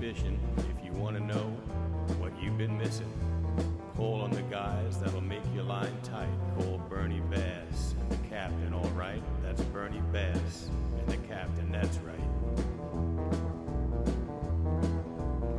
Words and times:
Fishing. 0.00 0.38
If 0.58 0.84
you 0.84 0.92
want 0.92 1.16
to 1.16 1.22
know 1.22 1.56
what 2.18 2.32
you've 2.42 2.58
been 2.58 2.76
missing, 2.76 3.10
call 3.96 4.22
on 4.22 4.30
the 4.30 4.42
guys 4.42 4.98
that'll 5.00 5.20
make 5.20 5.42
your 5.54 5.64
line 5.64 5.96
tight. 6.02 6.28
Call 6.58 6.78
Bernie 6.88 7.22
Bass 7.30 7.94
and 8.00 8.10
the 8.10 8.28
captain, 8.28 8.74
all 8.74 8.90
right? 8.90 9.22
That's 9.42 9.62
Bernie 9.62 10.02
Bass 10.12 10.68
and 10.98 11.08
the 11.08 11.16
captain, 11.28 11.70
that's 11.70 11.98
right. 11.98 12.18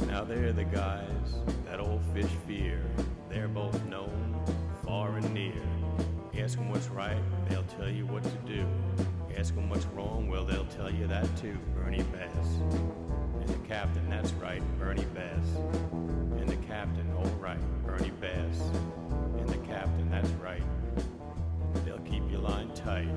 Now 0.08 0.23
they're 0.23 0.54
the 0.54 0.64
guys 0.64 1.36
that 1.66 1.80
old 1.80 2.02
fish 2.14 2.32
fear. 2.48 2.82
They're 3.30 3.48
both 3.48 3.84
known 3.86 4.36
far 4.86 5.18
and 5.18 5.34
near. 5.34 5.54
Ask 6.38 6.57
them 6.57 6.70
what's 6.70 6.88
right, 6.89 7.17
they'll 7.50 7.64
tell 7.64 7.89
you 7.89 8.05
what 8.05 8.23
to 8.23 8.38
do. 8.45 8.66
Ask 9.38 9.55
them 9.55 9.70
what's 9.70 9.86
wrong, 9.88 10.30
well, 10.30 10.45
they'll 10.45 10.66
tell 10.66 10.92
you 10.92 11.08
that 11.08 11.26
too. 11.38 11.58
Bernie 11.76 12.03
Bass. 12.14 12.59
And 13.42 13.50
the 13.50 13.67
captain, 13.67 14.05
that's 14.26 14.42
right, 14.42 14.80
Bernie 14.80 15.06
Bass. 15.14 15.46
And 15.92 16.50
the 16.50 16.56
captain, 16.66 17.08
all 17.16 17.30
right, 17.40 17.60
Bernie 17.86 18.10
Bass. 18.20 18.60
And 19.38 19.48
the 19.48 19.58
captain, 19.68 20.10
that's 20.10 20.32
right. 20.42 20.64
They'll 21.86 22.00
keep 22.00 22.24
your 22.32 22.40
line 22.40 22.74
tight. 22.74 23.08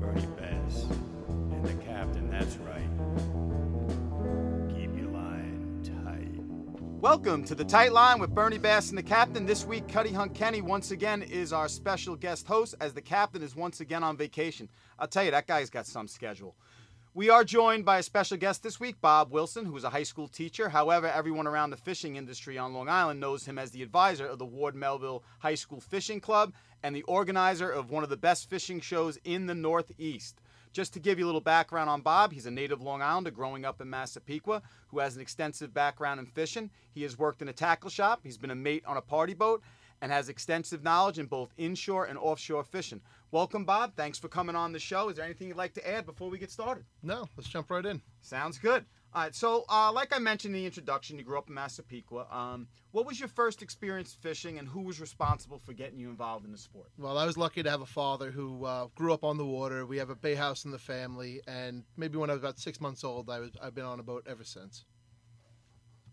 Bernie 0.00 0.26
Bass. 0.38 0.86
And 1.28 1.62
the 1.66 1.84
captain, 1.84 2.30
that's 2.30 2.56
right. 2.56 2.88
Keep 4.74 4.96
your 4.96 5.10
line 5.10 5.82
tight. 5.84 6.40
Welcome 7.02 7.44
to 7.44 7.54
the 7.54 7.64
Tight 7.66 7.92
Line 7.92 8.20
with 8.20 8.34
Bernie 8.34 8.56
Bass 8.56 8.88
and 8.88 8.96
the 8.96 9.02
captain. 9.02 9.44
This 9.44 9.66
week, 9.66 9.86
Cuddy 9.86 10.12
Hunt 10.14 10.34
Kenny 10.34 10.62
once 10.62 10.92
again 10.92 11.22
is 11.22 11.52
our 11.52 11.68
special 11.68 12.16
guest 12.16 12.46
host 12.46 12.74
as 12.80 12.94
the 12.94 13.02
captain 13.02 13.42
is 13.42 13.54
once 13.54 13.80
again 13.80 14.02
on 14.02 14.16
vacation. 14.16 14.70
I'll 14.98 15.08
tell 15.08 15.24
you, 15.24 15.30
that 15.32 15.46
guy's 15.46 15.68
got 15.68 15.86
some 15.86 16.08
schedule. 16.08 16.56
We 17.18 17.30
are 17.30 17.42
joined 17.42 17.84
by 17.84 17.98
a 17.98 18.02
special 18.04 18.36
guest 18.36 18.62
this 18.62 18.78
week, 18.78 19.00
Bob 19.00 19.32
Wilson, 19.32 19.64
who 19.64 19.76
is 19.76 19.82
a 19.82 19.90
high 19.90 20.04
school 20.04 20.28
teacher. 20.28 20.68
However, 20.68 21.08
everyone 21.08 21.48
around 21.48 21.70
the 21.70 21.76
fishing 21.76 22.14
industry 22.14 22.56
on 22.56 22.72
Long 22.72 22.88
Island 22.88 23.18
knows 23.18 23.44
him 23.44 23.58
as 23.58 23.72
the 23.72 23.82
advisor 23.82 24.24
of 24.24 24.38
the 24.38 24.46
Ward 24.46 24.76
Melville 24.76 25.24
High 25.40 25.56
School 25.56 25.80
Fishing 25.80 26.20
Club 26.20 26.54
and 26.84 26.94
the 26.94 27.02
organizer 27.02 27.68
of 27.68 27.90
one 27.90 28.04
of 28.04 28.08
the 28.08 28.16
best 28.16 28.48
fishing 28.48 28.78
shows 28.78 29.18
in 29.24 29.46
the 29.46 29.54
Northeast. 29.56 30.40
Just 30.72 30.92
to 30.92 31.00
give 31.00 31.18
you 31.18 31.24
a 31.24 31.26
little 31.26 31.40
background 31.40 31.90
on 31.90 32.02
Bob, 32.02 32.32
he's 32.32 32.46
a 32.46 32.52
native 32.52 32.80
Long 32.80 33.02
Islander 33.02 33.32
growing 33.32 33.64
up 33.64 33.80
in 33.80 33.90
Massapequa 33.90 34.62
who 34.86 35.00
has 35.00 35.16
an 35.16 35.20
extensive 35.20 35.74
background 35.74 36.20
in 36.20 36.26
fishing. 36.26 36.70
He 36.94 37.02
has 37.02 37.18
worked 37.18 37.42
in 37.42 37.48
a 37.48 37.52
tackle 37.52 37.90
shop, 37.90 38.20
he's 38.22 38.38
been 38.38 38.52
a 38.52 38.54
mate 38.54 38.84
on 38.86 38.96
a 38.96 39.02
party 39.02 39.34
boat, 39.34 39.60
and 40.00 40.12
has 40.12 40.28
extensive 40.28 40.84
knowledge 40.84 41.18
in 41.18 41.26
both 41.26 41.52
inshore 41.58 42.04
and 42.04 42.16
offshore 42.16 42.62
fishing. 42.62 43.00
Welcome, 43.30 43.66
Bob. 43.66 43.94
Thanks 43.94 44.18
for 44.18 44.28
coming 44.28 44.56
on 44.56 44.72
the 44.72 44.78
show. 44.78 45.10
Is 45.10 45.16
there 45.16 45.24
anything 45.24 45.48
you'd 45.48 45.56
like 45.58 45.74
to 45.74 45.86
add 45.86 46.06
before 46.06 46.30
we 46.30 46.38
get 46.38 46.50
started? 46.50 46.84
No, 47.02 47.28
let's 47.36 47.48
jump 47.48 47.70
right 47.70 47.84
in. 47.84 48.00
Sounds 48.22 48.56
good. 48.56 48.86
All 49.12 49.22
right, 49.22 49.34
so 49.34 49.66
uh, 49.68 49.92
like 49.92 50.14
I 50.14 50.18
mentioned 50.18 50.54
in 50.54 50.62
the 50.62 50.66
introduction, 50.66 51.18
you 51.18 51.24
grew 51.24 51.36
up 51.36 51.48
in 51.48 51.54
Massapequa. 51.54 52.26
Um, 52.30 52.68
what 52.92 53.04
was 53.04 53.20
your 53.20 53.28
first 53.28 53.60
experience 53.60 54.16
fishing, 54.18 54.58
and 54.58 54.66
who 54.66 54.80
was 54.80 54.98
responsible 54.98 55.58
for 55.58 55.74
getting 55.74 55.98
you 55.98 56.08
involved 56.08 56.46
in 56.46 56.52
the 56.52 56.58
sport? 56.58 56.90
Well, 56.96 57.18
I 57.18 57.26
was 57.26 57.36
lucky 57.36 57.62
to 57.62 57.70
have 57.70 57.82
a 57.82 57.86
father 57.86 58.30
who 58.30 58.64
uh, 58.64 58.86
grew 58.94 59.12
up 59.12 59.24
on 59.24 59.36
the 59.36 59.46
water. 59.46 59.84
We 59.84 59.98
have 59.98 60.08
a 60.08 60.14
bay 60.14 60.34
house 60.34 60.64
in 60.64 60.70
the 60.70 60.78
family, 60.78 61.42
and 61.46 61.84
maybe 61.98 62.16
when 62.16 62.30
I 62.30 62.34
was 62.34 62.42
about 62.42 62.58
six 62.58 62.80
months 62.80 63.04
old, 63.04 63.28
I 63.28 63.40
was 63.40 63.50
I've 63.62 63.74
been 63.74 63.84
on 63.84 64.00
a 64.00 64.02
boat 64.02 64.26
ever 64.26 64.44
since. 64.44 64.84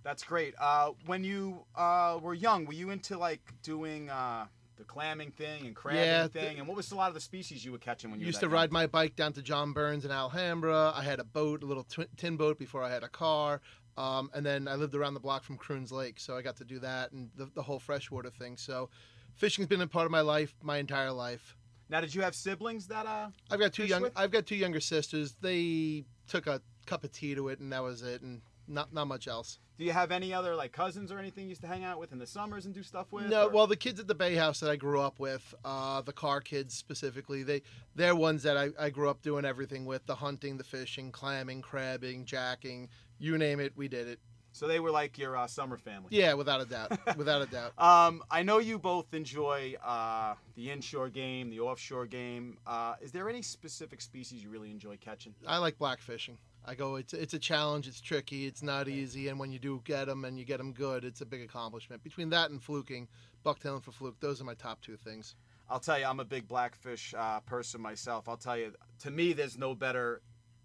That's 0.04 0.24
great. 0.24 0.54
Uh, 0.60 0.92
when 1.06 1.24
you 1.24 1.66
uh, 1.76 2.20
were 2.22 2.34
young, 2.34 2.66
were 2.66 2.74
you 2.74 2.90
into 2.90 3.18
like 3.18 3.42
doing 3.64 4.10
uh, 4.10 4.46
the 4.78 4.84
clamming 4.84 5.32
thing 5.32 5.66
and 5.66 5.76
crabbing 5.76 6.02
Yeah, 6.02 6.28
thing? 6.28 6.56
the- 6.56 6.60
and 6.60 6.68
what 6.68 6.78
was 6.78 6.92
a 6.92 6.96
lot 6.96 7.08
of 7.10 7.14
the 7.14 7.22
species 7.22 7.64
you 7.64 7.72
were 7.72 7.78
catching 7.78 8.12
when 8.12 8.20
you 8.20 8.26
Used 8.26 8.42
were 8.42 8.50
to 8.50 8.54
ride 8.54 8.72
my 8.72 8.88
bike 8.88 9.16
down 9.16 9.34
to 9.34 9.42
John 9.42 9.74
Burns 9.74 10.06
in 10.06 10.12
Alhambra. 10.12 10.92
I 10.96 11.04
had 11.04 11.20
a 11.20 11.24
boat, 11.24 11.64
a 11.64 11.66
little 11.66 11.86
tin 12.18 12.38
boat 12.38 12.60
before 12.60 12.84
I 12.84 12.90
had 12.90 13.04
a 13.04 13.10
car. 13.10 13.62
Um, 13.98 14.30
and 14.34 14.46
then 14.46 14.68
I 14.68 14.76
lived 14.76 14.94
around 14.94 15.14
the 15.14 15.22
block 15.22 15.44
from 15.44 15.58
Caroons 15.58 15.92
Lake, 15.92 16.20
so 16.20 16.36
I 16.36 16.42
got 16.42 16.58
to 16.58 16.66
do 16.66 16.80
that 16.80 17.14
and 17.14 17.30
the, 17.36 17.50
the 17.56 17.62
whole 17.62 17.80
freshwater 17.80 18.30
thing. 18.30 18.58
So 18.58 18.90
fishing's 19.36 19.68
been 19.68 19.80
a 19.82 19.88
part 19.88 20.06
of 20.06 20.12
my 20.12 20.22
life 20.22 20.54
my 20.62 20.78
entire 20.78 21.12
life. 21.12 21.56
Now, 21.88 22.02
did 22.02 22.14
you 22.14 22.22
have 22.24 22.36
siblings 22.36 22.88
that 22.88 23.06
uh? 23.06 23.30
I've 23.50 23.60
got 23.60 23.72
two 23.72 23.86
young 23.86 24.02
with? 24.02 24.12
I've 24.16 24.32
got 24.32 24.46
two 24.46 24.56
younger 24.56 24.82
sisters. 24.82 25.36
They 25.40 26.04
took 26.28 26.48
a 26.48 26.62
cup 26.86 27.04
of 27.04 27.12
tea 27.12 27.36
to 27.36 27.48
it 27.48 27.60
and 27.60 27.72
that 27.72 27.84
was 27.84 28.02
it 28.02 28.22
and 28.22 28.42
not 28.68 28.94
not 28.94 29.08
much 29.08 29.28
else. 29.28 29.60
Do 29.78 29.84
you 29.84 29.92
have 29.92 30.12
any 30.12 30.34
other 30.34 30.56
like 30.56 30.72
cousins 30.72 31.12
or 31.12 31.20
anything 31.20 31.44
you 31.44 31.50
used 31.50 31.62
to 31.62 31.68
hang 31.68 31.84
out 31.84 32.00
with 32.00 32.14
in 32.14 32.18
the 32.20 32.26
summers 32.28 32.66
and 32.66 32.74
do 32.74 32.82
stuff 32.82 33.12
with? 33.12 33.30
No, 33.30 33.48
or- 33.48 33.50
well, 33.50 33.68
the 33.68 33.76
kids 33.76 34.00
at 34.00 34.08
the 34.08 34.16
Bay 34.16 34.36
House 34.36 34.62
that 34.62 34.70
I 34.70 34.78
grew 34.78 35.02
up 35.02 35.20
with, 35.20 35.54
uh, 35.66 36.02
the 36.02 36.14
car 36.14 36.40
kids 36.40 36.74
specifically, 36.74 37.44
they 37.44 37.62
they're 37.96 38.16
ones 38.16 38.44
that 38.44 38.56
I, 38.58 38.70
I 38.80 38.90
grew 38.90 39.10
up 39.10 39.22
doing 39.22 39.44
everything 39.46 39.86
with: 39.86 40.06
the 40.06 40.16
hunting, 40.16 40.58
the 40.58 40.64
fishing, 40.64 41.12
clamming, 41.12 41.62
crabbing, 41.62 42.26
jacking, 42.26 42.90
you 43.20 43.38
name 43.38 43.60
it, 43.60 43.74
we 43.76 43.88
did 43.90 44.08
it. 44.08 44.20
so 44.54 44.66
they 44.68 44.80
were 44.80 44.92
like 44.92 45.18
your 45.18 45.36
uh, 45.36 45.46
summer 45.48 45.78
family. 45.78 46.08
Yeah, 46.12 46.34
without 46.36 46.62
a 46.62 46.66
doubt, 46.66 46.98
without 47.18 47.42
a 47.42 47.46
doubt. 47.48 47.74
Um, 47.78 48.24
I 48.32 48.44
know 48.44 48.60
you 48.60 48.80
both 48.80 49.14
enjoy 49.14 49.76
uh, 49.84 50.36
the 50.56 50.72
inshore 50.72 51.10
game, 51.10 51.50
the 51.50 51.60
offshore 51.60 52.06
game. 52.06 52.58
Uh, 52.66 52.96
is 53.02 53.12
there 53.12 53.28
any 53.30 53.42
specific 53.42 54.00
species 54.00 54.42
you 54.42 54.50
really 54.50 54.72
enjoy 54.72 54.96
catching? 54.98 55.36
I 55.46 55.58
like 55.58 55.78
black 55.78 56.00
fishing. 56.00 56.38
I 56.68 56.74
go, 56.74 56.96
it's 56.96 57.14
it's 57.14 57.34
a 57.34 57.40
challenge, 57.40 57.88
it's 57.88 58.02
tricky, 58.02 58.48
it's 58.48 58.64
not 58.64 58.88
easy, 58.88 59.28
and 59.28 59.40
when 59.40 59.52
you 59.52 59.60
do 59.60 59.82
get 59.84 60.06
them 60.06 60.26
and 60.26 60.40
you 60.40 60.46
get 60.46 60.58
them 60.58 60.74
good, 60.74 61.06
it's 61.06 61.22
a 61.22 61.26
big 61.26 61.42
accomplishment. 61.42 62.04
Between 62.04 62.30
that 62.32 62.50
and 62.50 62.62
fluking, 62.62 63.08
bucktailing 63.46 63.84
for 63.84 63.92
fluke, 63.92 64.20
those 64.20 64.42
are 64.42 64.46
my 64.46 64.56
top 64.56 64.82
two 64.82 64.98
things. 64.98 65.36
I'll 65.70 65.80
tell 65.80 66.00
you, 66.00 66.06
I'm 66.06 66.20
a 66.20 66.26
big 66.26 66.48
blackfish 66.48 67.14
uh, 67.18 67.40
person 67.42 67.82
myself. 67.82 68.28
I'll 68.28 68.38
tell 68.38 68.58
you, 68.58 68.74
to 69.00 69.12
me, 69.12 69.34
there's 69.34 69.58
no 69.58 69.76
better 69.76 70.22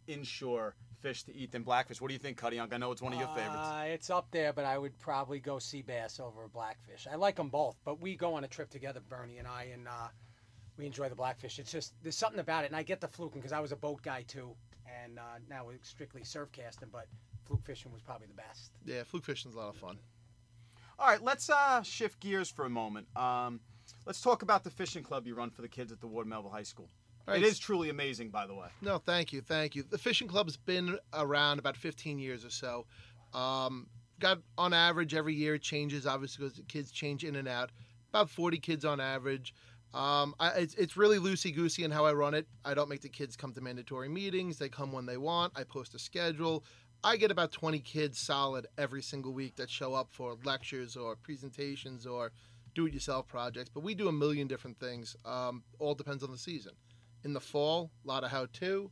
inshore 0.07 0.75
fish 1.01 1.23
to 1.25 1.35
eat 1.35 1.53
than 1.53 1.63
blackfish. 1.63 2.01
What 2.01 2.09
do 2.09 2.15
you 2.15 2.19
think, 2.19 2.37
Cuddy 2.37 2.59
Unc? 2.59 2.73
I 2.75 2.77
know 2.77 2.93
it's 2.93 3.03
one 3.03 3.13
of 3.13 3.19
your 3.19 3.29
favorites. 3.29 3.57
Uh, 3.57 3.85
it's 3.87 4.11
up 4.11 4.29
there, 4.31 4.53
but 4.53 4.65
I 4.65 4.77
would 4.77 4.99
probably 4.99 5.41
go 5.41 5.59
sea 5.59 5.83
bass 5.83 6.21
over 6.21 6.45
a 6.45 6.49
blackfish. 6.49 7.07
I 7.11 7.17
like 7.17 7.37
them 7.37 7.49
both, 7.49 7.77
but 7.85 8.01
we 8.01 8.17
go 8.17 8.35
on 8.35 8.45
a 8.45 8.49
trip 8.49 8.71
together, 8.71 9.01
Bernie 9.01 9.39
and 9.39 9.49
I, 9.49 9.69
and 9.73 9.89
uh, 9.89 10.09
we 10.81 10.87
enjoy 10.87 11.09
the 11.09 11.15
blackfish. 11.15 11.59
It's 11.59 11.71
just 11.71 11.93
there's 12.03 12.17
something 12.17 12.41
about 12.41 12.65
it, 12.65 12.69
and 12.69 12.77
I 12.77 12.83
get 12.83 13.01
the 13.01 13.09
fluking 13.09 13.41
because 13.41 13.53
I 13.53 13.61
was 13.61 13.71
a 13.71 13.77
boat 13.77 14.03
guy 14.03 14.25
too, 14.27 14.55
and 15.05 15.19
uh, 15.19 15.39
now 15.49 15.67
we're 15.67 15.79
strictly 15.83 16.25
surf 16.25 16.51
casting, 16.53 16.89
but 16.91 17.07
fluke 17.45 17.65
fishing 17.65 17.93
was 17.93 18.01
probably 18.01 18.27
the 18.27 18.35
best. 18.35 18.73
Yeah, 18.85 19.03
fluke 19.05 19.25
fishing's 19.25 19.55
a 19.55 19.59
lot 19.59 19.69
of 19.69 19.77
fun. 19.77 19.99
All 20.99 21.07
right, 21.07 21.23
let's 21.23 21.49
uh, 21.51 21.83
shift 21.83 22.21
gears 22.21 22.51
for 22.51 22.65
a 22.65 22.71
moment. 22.71 23.07
Um, 23.17 23.61
let's 24.07 24.21
talk 24.21 24.43
about 24.43 24.65
the 24.65 24.71
fishing 24.71 25.03
club 25.03 25.27
you 25.27 25.35
run 25.35 25.51
for 25.51 25.63
the 25.63 25.69
kids 25.69 25.93
at 25.93 26.01
the 26.01 26.07
Ward 26.07 26.27
Melville 26.27 26.51
High 26.51 26.63
School. 26.63 26.89
All 27.29 27.35
It 27.35 27.39
right, 27.39 27.47
is 27.47 27.59
truly 27.59 27.91
amazing, 27.91 28.31
by 28.31 28.47
the 28.47 28.55
way. 28.55 28.69
No, 28.81 28.99
thank 28.99 29.33
you, 29.33 29.43
thank 29.43 29.75
you. 29.75 29.83
The 29.83 29.99
fishing 29.99 30.29
club's 30.29 30.57
been 30.57 30.99
around 31.13 31.59
about 31.59 31.77
15 31.77 32.19
years 32.19 32.45
or 32.45 32.51
so. 32.51 32.87
Um, 33.35 33.87
got 34.19 34.39
on 34.57 34.73
average 34.73 35.15
every 35.15 35.35
year 35.35 35.55
it 35.57 35.63
changes, 35.63 36.07
obviously 36.07 36.45
because 36.45 36.57
the 36.57 36.65
kids 36.65 36.91
change 36.91 37.25
in 37.25 37.37
and 37.37 37.49
out. 37.49 37.71
About 38.11 38.29
40 38.29 38.59
kids 38.59 38.85
on 38.85 39.01
average. 39.01 39.55
Um, 39.93 40.35
I, 40.39 40.51
it's, 40.51 40.75
it's 40.75 40.97
really 40.97 41.19
loosey 41.19 41.55
goosey 41.55 41.85
in 41.85 41.91
how 41.91 42.05
I 42.05 42.13
run 42.13 42.35
it. 42.35 42.47
I 42.65 42.75
don't 42.75 42.89
make 42.89 43.01
the 43.01 43.09
kids 43.09 43.37
come 43.37 43.53
to 43.55 43.61
mandatory 43.61 44.09
meetings. 44.09 44.59
They 44.59 44.69
come 44.69 44.93
when 44.93 45.07
they 45.07 45.17
want. 45.17 45.53
I 45.57 45.65
post 45.65 45.95
a 45.95 45.99
schedule. 45.99 46.65
I 47.03 47.17
get 47.17 47.31
about 47.31 47.51
20 47.51 47.81
kids 47.81 48.19
solid 48.19 48.67
every 48.77 49.03
single 49.03 49.33
week 49.33 49.57
that 49.57 49.71
show 49.71 49.95
up 49.95 50.09
for 50.11 50.37
lectures 50.45 50.97
or 50.97 51.17
presentations 51.17 52.07
or 52.07 52.31
do-it-yourself 52.75 53.27
projects. 53.27 53.71
But 53.73 53.83
we 53.83 53.95
do 53.95 54.09
a 54.09 54.13
million 54.13 54.47
different 54.47 54.79
things. 54.79 55.17
Um, 55.25 55.65
all 55.79 55.95
depends 55.95 56.23
on 56.23 56.31
the 56.31 56.39
season. 56.39 56.73
In 57.25 57.33
the 57.33 57.41
fall, 57.41 57.91
a 58.05 58.09
lot 58.09 58.23
of 58.23 58.31
how-to. 58.31 58.91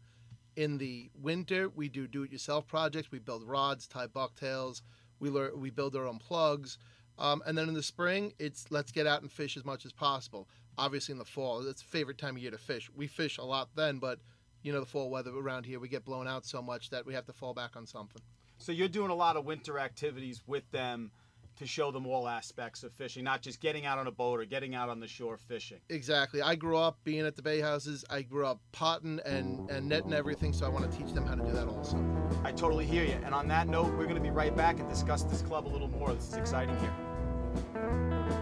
In 0.56 0.78
the 0.78 1.10
winter, 1.15 1.69
we 1.69 1.88
do 1.88 2.09
do-it-yourself 2.09 2.66
projects. 2.66 3.12
We 3.12 3.20
build 3.20 3.44
rods, 3.44 3.86
tie 3.86 4.09
bucktails. 4.09 4.82
We 5.20 5.30
learn, 5.30 5.60
we 5.60 5.70
build 5.70 5.94
our 5.94 6.06
own 6.06 6.19
plugs. 6.19 6.78
Um, 7.19 7.42
and 7.47 7.56
then 7.59 7.69
in 7.69 7.75
the 7.75 7.82
spring, 7.82 8.32
it's 8.38 8.66
let's 8.70 8.92
get 8.92 9.06
out 9.06 9.22
and 9.22 9.30
fish 9.30 9.56
as 9.56 9.65
much 9.65 9.84
as 9.84 9.92
possible. 9.92 10.48
Obviously, 10.78 11.13
in 11.13 11.19
the 11.19 11.25
fall, 11.25 11.66
it's 11.66 11.83
favorite 11.83 12.19
time 12.19 12.36
of 12.36 12.42
year 12.42 12.53
to 12.53 12.59
fish. 12.59 12.91
We 12.95 13.07
fish 13.09 13.39
a 13.39 13.45
lot 13.45 13.69
then, 13.75 13.98
but 13.98 14.21
you 14.63 14.72
know 14.72 14.80
the 14.80 14.86
fall 14.86 15.10
weather 15.10 15.33
around 15.36 15.66
here, 15.66 15.80
we 15.80 15.89
get 15.89 16.04
blown 16.04 16.28
out 16.28 16.45
so 16.45 16.63
much 16.63 16.91
that 16.91 17.04
we 17.04 17.15
have 17.15 17.27
to 17.27 17.33
fall 17.33 17.54
back 17.54 17.77
on 17.77 17.86
something. 17.86 18.22
So 18.59 18.72
you're 18.72 18.89
doing 18.89 19.10
a 19.10 19.15
lot 19.15 19.36
of 19.36 19.45
winter 19.45 19.78
activities 19.78 20.42
with 20.47 20.69
them 20.71 21.10
to 21.59 21.66
show 21.66 21.91
them 21.91 22.07
all 22.07 22.28
aspects 22.28 22.84
of 22.84 22.92
fishing, 22.92 23.25
not 23.25 23.42
just 23.42 23.60
getting 23.60 23.84
out 23.84 23.98
on 23.98 24.07
a 24.07 24.13
boat 24.13 24.39
or 24.39 24.45
getting 24.45 24.77
out 24.77 24.89
on 24.89 25.01
the 25.01 25.09
shore 25.09 25.36
fishing. 25.36 25.78
Exactly. 25.89 26.41
I 26.41 26.54
grew 26.54 26.77
up 26.77 26.98
being 27.03 27.27
at 27.27 27.34
the 27.34 27.42
bay 27.42 27.60
houses. 27.60 28.04
I 28.09 28.22
grew 28.22 28.47
up 28.47 28.60
potting 28.71 29.21
and, 29.25 29.69
and 29.69 29.89
netting 29.89 30.13
everything, 30.13 30.53
so 30.53 30.66
I 30.66 30.69
want 30.69 30.91
to 30.91 30.97
teach 30.97 31.13
them 31.13 31.27
how 31.27 31.34
to 31.34 31.42
do 31.42 31.53
that 31.53 31.66
also. 31.66 31.98
I 32.45 32.53
totally 32.53 32.86
hear 32.86 33.04
you. 33.04 33.19
And 33.25 33.34
on 33.34 33.48
that 33.48 33.66
note, 33.66 33.89
we're 33.97 34.04
going 34.04 34.15
to 34.15 34.21
be 34.21 34.30
right 34.30 34.57
back 34.57 34.78
and 34.78 34.89
discuss 34.89 35.25
this 35.25 35.42
club 35.42 35.66
a 35.66 35.71
little 35.71 35.89
more. 35.89 36.15
This 36.15 36.28
is 36.28 36.34
exciting 36.34 36.78
here. 36.78 38.38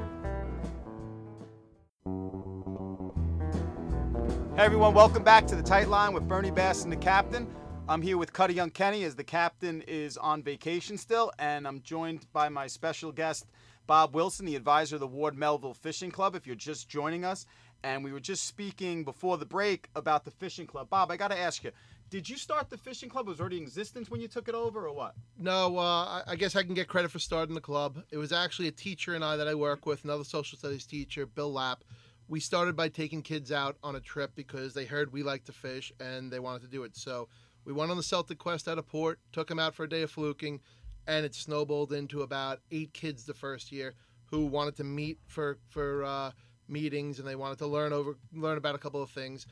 Hey 4.56 4.62
everyone, 4.62 4.94
welcome 4.94 5.22
back 5.22 5.46
to 5.48 5.54
the 5.54 5.62
Tight 5.62 5.88
Line 5.88 6.14
with 6.14 6.26
Bernie 6.26 6.50
Bass 6.50 6.82
and 6.84 6.90
the 6.90 6.96
captain. 6.96 7.46
I'm 7.90 8.00
here 8.00 8.16
with 8.16 8.32
Cuddy 8.32 8.54
Young 8.54 8.70
Kenny 8.70 9.04
as 9.04 9.14
the 9.14 9.22
captain 9.22 9.82
is 9.82 10.16
on 10.16 10.42
vacation 10.42 10.96
still, 10.96 11.30
and 11.38 11.68
I'm 11.68 11.82
joined 11.82 12.26
by 12.32 12.48
my 12.48 12.66
special 12.66 13.12
guest, 13.12 13.44
Bob 13.86 14.14
Wilson, 14.14 14.46
the 14.46 14.56
advisor 14.56 14.96
of 14.96 15.00
the 15.00 15.06
Ward 15.06 15.36
Melville 15.36 15.74
Fishing 15.74 16.10
Club. 16.10 16.34
If 16.34 16.46
you're 16.46 16.56
just 16.56 16.88
joining 16.88 17.22
us, 17.22 17.44
and 17.84 18.02
we 18.02 18.12
were 18.14 18.18
just 18.18 18.46
speaking 18.46 19.04
before 19.04 19.36
the 19.36 19.44
break 19.44 19.90
about 19.94 20.24
the 20.24 20.30
fishing 20.30 20.66
club. 20.66 20.88
Bob, 20.88 21.10
I 21.10 21.18
got 21.18 21.30
to 21.32 21.38
ask 21.38 21.62
you, 21.62 21.70
Did 22.08 22.26
you 22.26 22.38
start 22.38 22.70
the 22.70 22.78
fishing 22.78 23.10
club? 23.10 23.26
It 23.26 23.30
was 23.32 23.40
already 23.40 23.58
in 23.58 23.62
existence 23.64 24.08
when 24.08 24.22
you 24.22 24.28
took 24.28 24.48
it 24.48 24.54
over, 24.54 24.86
or 24.86 24.92
what? 24.94 25.14
No, 25.38 25.76
uh, 25.76 25.82
I- 25.82 26.22
I 26.28 26.36
guess 26.36 26.56
I 26.56 26.62
can 26.62 26.72
get 26.72 26.88
credit 26.88 27.10
for 27.10 27.18
starting 27.18 27.54
the 27.54 27.60
club. 27.60 28.02
It 28.10 28.16
was 28.16 28.32
actually 28.32 28.68
a 28.68 28.72
teacher 28.72 29.14
and 29.14 29.22
I 29.22 29.36
that 29.36 29.48
I 29.48 29.54
work 29.54 29.84
with, 29.84 30.02
another 30.04 30.24
social 30.24 30.56
studies 30.56 30.86
teacher, 30.86 31.26
Bill 31.26 31.52
Lapp. 31.52 31.84
We 32.28 32.40
started 32.40 32.74
by 32.74 32.88
taking 32.88 33.22
kids 33.22 33.52
out 33.52 33.76
on 33.82 33.94
a 33.94 34.00
trip 34.00 34.32
because 34.34 34.74
they 34.74 34.84
heard 34.84 35.12
we 35.12 35.22
like 35.22 35.44
to 35.44 35.52
fish 35.52 35.92
and 36.00 36.30
they 36.30 36.40
wanted 36.40 36.62
to 36.62 36.68
do 36.68 36.82
it. 36.82 36.96
So 36.96 37.28
we 37.64 37.72
went 37.72 37.90
on 37.90 37.96
the 37.96 38.02
Celtic 38.02 38.38
Quest 38.38 38.68
out 38.68 38.78
of 38.78 38.86
port, 38.86 39.20
took 39.32 39.48
them 39.48 39.58
out 39.58 39.74
for 39.74 39.84
a 39.84 39.88
day 39.88 40.02
of 40.02 40.10
fluking, 40.10 40.60
and 41.06 41.24
it 41.24 41.34
snowballed 41.34 41.92
into 41.92 42.22
about 42.22 42.60
eight 42.70 42.92
kids 42.92 43.24
the 43.24 43.34
first 43.34 43.70
year 43.70 43.94
who 44.26 44.46
wanted 44.46 44.76
to 44.76 44.84
meet 44.84 45.18
for 45.26 45.58
for 45.68 46.04
uh, 46.04 46.30
meetings 46.68 47.18
and 47.18 47.28
they 47.28 47.36
wanted 47.36 47.58
to 47.58 47.66
learn 47.66 47.92
over 47.92 48.16
learn 48.32 48.58
about 48.58 48.74
a 48.74 48.78
couple 48.78 49.02
of 49.02 49.10
things. 49.10 49.46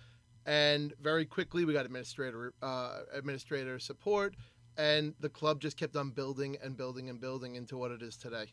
And 0.47 0.93
very 1.01 1.25
quickly 1.25 1.65
we 1.65 1.73
got 1.73 1.87
administrator 1.87 2.53
uh, 2.63 3.01
administrator 3.13 3.79
support 3.79 4.35
and 4.77 5.15
the 5.21 5.29
club 5.29 5.61
just 5.61 5.77
kept 5.77 5.97
on 5.97 6.11
building 6.11 6.57
and 6.63 6.77
building 6.77 7.09
and 7.09 7.21
building 7.21 7.55
into 7.55 7.77
what 7.77 7.93
it 7.93 8.03
is 8.03 8.17
today. 8.17 8.53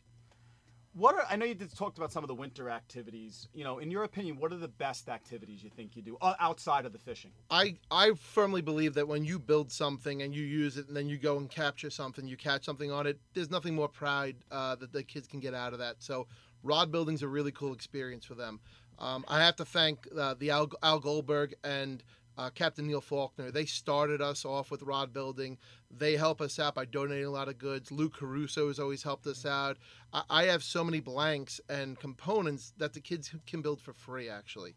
What 0.94 1.14
are 1.14 1.24
I 1.28 1.36
know 1.36 1.46
you 1.46 1.54
did 1.54 1.74
talked 1.74 1.96
about 1.96 2.12
some 2.12 2.22
of 2.22 2.28
the 2.28 2.34
winter 2.34 2.68
activities. 2.68 3.48
You 3.54 3.64
know, 3.64 3.78
in 3.78 3.90
your 3.90 4.04
opinion, 4.04 4.38
what 4.38 4.52
are 4.52 4.58
the 4.58 4.68
best 4.68 5.08
activities 5.08 5.62
you 5.64 5.70
think 5.70 5.96
you 5.96 6.02
do 6.02 6.18
uh, 6.20 6.34
outside 6.38 6.84
of 6.84 6.92
the 6.92 6.98
fishing? 6.98 7.30
I 7.50 7.76
I 7.90 8.12
firmly 8.12 8.60
believe 8.60 8.94
that 8.94 9.08
when 9.08 9.24
you 9.24 9.38
build 9.38 9.72
something 9.72 10.20
and 10.20 10.34
you 10.34 10.42
use 10.42 10.76
it 10.76 10.88
and 10.88 10.96
then 10.96 11.08
you 11.08 11.16
go 11.16 11.38
and 11.38 11.50
capture 11.50 11.88
something, 11.88 12.26
you 12.26 12.36
catch 12.36 12.64
something 12.64 12.90
on 12.90 13.06
it. 13.06 13.18
There's 13.32 13.50
nothing 13.50 13.74
more 13.74 13.88
pride 13.88 14.36
uh, 14.50 14.74
that 14.76 14.92
the 14.92 15.02
kids 15.02 15.26
can 15.26 15.40
get 15.40 15.54
out 15.54 15.72
of 15.72 15.78
that. 15.78 15.96
So 16.00 16.26
rod 16.62 16.92
building's 16.92 17.22
a 17.22 17.28
really 17.28 17.52
cool 17.52 17.72
experience 17.72 18.26
for 18.26 18.34
them. 18.34 18.60
Um, 18.98 19.24
I 19.28 19.40
have 19.42 19.56
to 19.56 19.64
thank 19.64 20.06
uh, 20.16 20.34
the 20.38 20.50
Al, 20.50 20.70
Al 20.82 21.00
Goldberg 21.00 21.54
and 21.64 22.02
uh, 22.38 22.50
Captain 22.50 22.86
Neil 22.86 23.00
Faulkner. 23.00 23.50
They 23.50 23.66
started 23.66 24.20
us 24.20 24.44
off 24.44 24.70
with 24.70 24.82
rod 24.82 25.12
building. 25.12 25.58
They 25.90 26.16
help 26.16 26.40
us 26.40 26.58
out 26.58 26.74
by 26.74 26.84
donating 26.84 27.26
a 27.26 27.30
lot 27.30 27.48
of 27.48 27.58
goods. 27.58 27.92
Luke 27.92 28.14
Caruso 28.14 28.68
has 28.68 28.78
always 28.78 29.02
helped 29.02 29.26
us 29.26 29.44
out. 29.44 29.76
I, 30.12 30.22
I 30.30 30.42
have 30.44 30.62
so 30.62 30.84
many 30.84 31.00
blanks 31.00 31.60
and 31.68 31.98
components 31.98 32.72
that 32.78 32.92
the 32.92 33.00
kids 33.00 33.34
can 33.46 33.62
build 33.62 33.80
for 33.80 33.92
free, 33.92 34.28
actually. 34.28 34.74